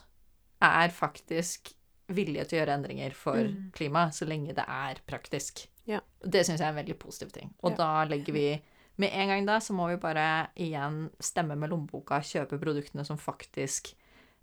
er 0.62 0.92
faktisk 0.94 1.72
villige 2.12 2.44
til 2.48 2.58
å 2.58 2.60
gjøre 2.62 2.74
endringer 2.80 3.14
for 3.16 3.38
Mm. 3.48 3.70
klimaet, 3.76 4.14
så 4.16 4.26
lenge 4.28 4.54
det 4.56 4.64
er 4.68 5.00
praktisk. 5.08 5.66
Ja. 5.88 6.00
Det 6.20 6.44
syns 6.46 6.60
jeg 6.60 6.66
er 6.68 6.72
en 6.74 6.80
veldig 6.84 6.98
positiv 7.00 7.30
ting. 7.32 7.54
Og 7.62 7.72
Ja. 7.72 7.76
da 7.76 8.04
legger 8.04 8.32
vi 8.32 8.62
Med 8.98 9.12
en 9.14 9.28
gang 9.28 9.44
da 9.46 9.60
så 9.62 9.72
må 9.72 9.86
vi 9.92 9.96
bare 9.96 10.48
igjen 10.58 11.10
stemme 11.22 11.54
med 11.56 11.70
lommeboka, 11.70 12.18
kjøpe 12.18 12.58
produktene 12.58 13.04
som 13.06 13.16
faktisk 13.16 13.92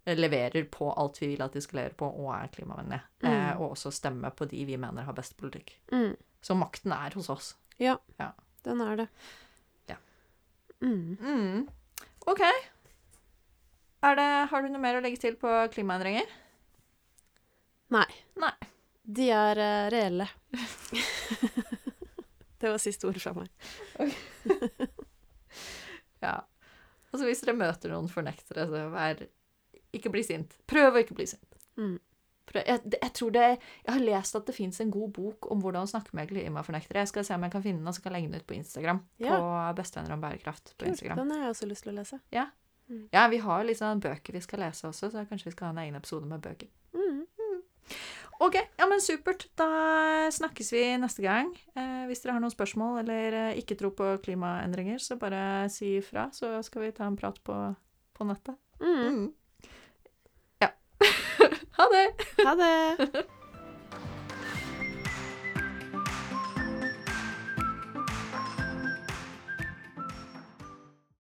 leverer 0.06 0.68
på 0.70 0.92
alt 0.94 1.18
vi 1.22 1.32
vil 1.32 1.42
at 1.42 1.56
de 1.56 1.62
skal 1.64 1.80
levere 1.80 1.98
på, 1.98 2.10
og 2.10 2.30
er 2.36 2.52
klimavennlige. 2.54 3.02
Mm. 3.24 3.30
Eh, 3.32 3.54
og 3.58 3.72
også 3.72 3.92
stemme 3.94 4.30
på 4.32 4.46
de 4.52 4.66
vi 4.68 4.78
mener 4.78 5.08
har 5.08 5.18
best 5.18 5.38
politikk. 5.40 5.74
Mm. 5.92 6.14
Så 6.46 6.58
makten 6.58 6.94
er 6.94 7.16
hos 7.18 7.30
oss. 7.34 7.56
Ja, 7.82 7.98
Den 8.64 8.82
er 8.82 8.96
det. 8.96 9.08
Ja. 9.90 9.98
Mm. 10.82 11.18
Mm. 11.22 11.68
OK. 12.26 12.44
Det, 14.06 14.30
har 14.50 14.62
du 14.62 14.70
noe 14.70 14.82
mer 14.82 15.00
å 15.00 15.02
legge 15.02 15.18
til 15.22 15.38
på 15.42 15.50
klimaendringer? 15.74 16.30
Nei. 17.94 18.08
Nei. 18.42 18.54
De 19.06 19.30
er 19.34 19.62
uh, 19.62 19.88
reelle. 19.94 20.28
det 22.62 22.70
var 22.70 22.82
siste 22.82 23.10
ord 23.10 23.18
fra 23.22 23.34
meg. 23.38 23.50
Ja. 26.26 26.40
Altså 27.14 27.28
hvis 27.28 27.44
dere 27.44 27.58
møter 27.60 27.92
noen 27.94 28.10
fornektere, 28.12 28.66
så 28.70 28.88
vær 28.92 29.20
Ikke 29.98 30.12
bli 30.14 30.24
sint. 30.26 30.58
Prøv 30.70 30.96
å 30.96 31.02
ikke 31.04 31.18
bli 31.18 31.28
sint. 31.30 31.58
Mm. 31.80 31.96
Jeg, 32.56 32.80
jeg 32.94 33.12
tror 33.18 33.32
det 33.36 33.46
Jeg 33.50 33.90
har 33.90 34.04
lest 34.06 34.38
at 34.38 34.46
det 34.48 34.54
fins 34.56 34.78
en 34.80 34.92
god 34.94 35.10
bok 35.18 35.48
om 35.52 35.60
hvordan 35.64 35.88
å 35.88 35.90
snakke 35.90 36.16
med 36.16 36.30
klimafornektere. 36.30 37.02
Jeg 37.04 37.12
skal 37.12 37.26
se 37.28 37.36
om 37.36 37.48
jeg 37.48 37.56
kan 37.56 37.64
finne 37.66 37.82
den, 37.82 37.90
og 37.90 37.98
så 37.98 38.04
kan 38.04 38.14
jeg 38.14 38.22
legge 38.22 38.32
den 38.32 38.44
ut 38.44 38.48
på 38.48 38.58
Instagram. 38.58 39.02
Ja. 39.24 39.40
På 39.40 39.56
Bestevenner 39.80 40.16
om 40.16 40.24
bærekraft 40.24 40.76
på 40.76 40.84
Kult. 40.84 40.94
Instagram. 40.94 41.24
Den 41.24 41.34
har 41.36 41.48
jeg 41.48 41.56
også 41.56 41.72
lyst 41.72 41.88
til 41.88 41.96
å 41.96 41.98
lese. 41.98 42.22
Ja, 43.16 43.26
vi 43.34 43.40
har 43.42 43.66
sånn 43.80 44.04
bøker 44.04 44.36
vi 44.38 44.44
skal 44.46 44.62
lese 44.62 44.86
også, 44.92 45.10
så 45.10 45.26
kanskje 45.26 45.50
vi 45.50 45.56
skal 45.56 45.72
ha 45.72 45.74
en 45.74 45.84
egen 45.88 45.98
episode 45.98 46.30
med 46.30 46.44
bøker. 46.46 46.70
Mm. 46.94 47.24
OK, 48.44 48.56
ja, 48.78 48.86
men 48.90 49.02
supert. 49.02 49.48
Da 49.56 50.28
snakkes 50.34 50.74
vi 50.74 50.84
neste 51.00 51.24
gang. 51.24 51.54
Eh, 51.78 52.04
hvis 52.10 52.22
dere 52.24 52.36
har 52.36 52.44
noen 52.44 52.54
spørsmål 52.54 53.00
eller 53.04 53.38
eh, 53.40 53.62
ikke 53.62 53.78
tror 53.80 53.94
på 53.96 54.10
klimaendringer, 54.26 55.00
så 55.00 55.16
bare 55.20 55.70
si 55.72 55.96
ifra, 56.02 56.28
så 56.36 56.58
skal 56.66 56.84
vi 56.84 56.94
ta 56.98 57.08
en 57.08 57.18
prat 57.20 57.40
på, 57.48 57.56
på 58.18 58.28
nettet. 58.28 58.60
Mm. 58.84 59.30
Ha 61.78 61.88
det! 61.92 62.26
Ha 62.46 62.56
det! 62.56 63.24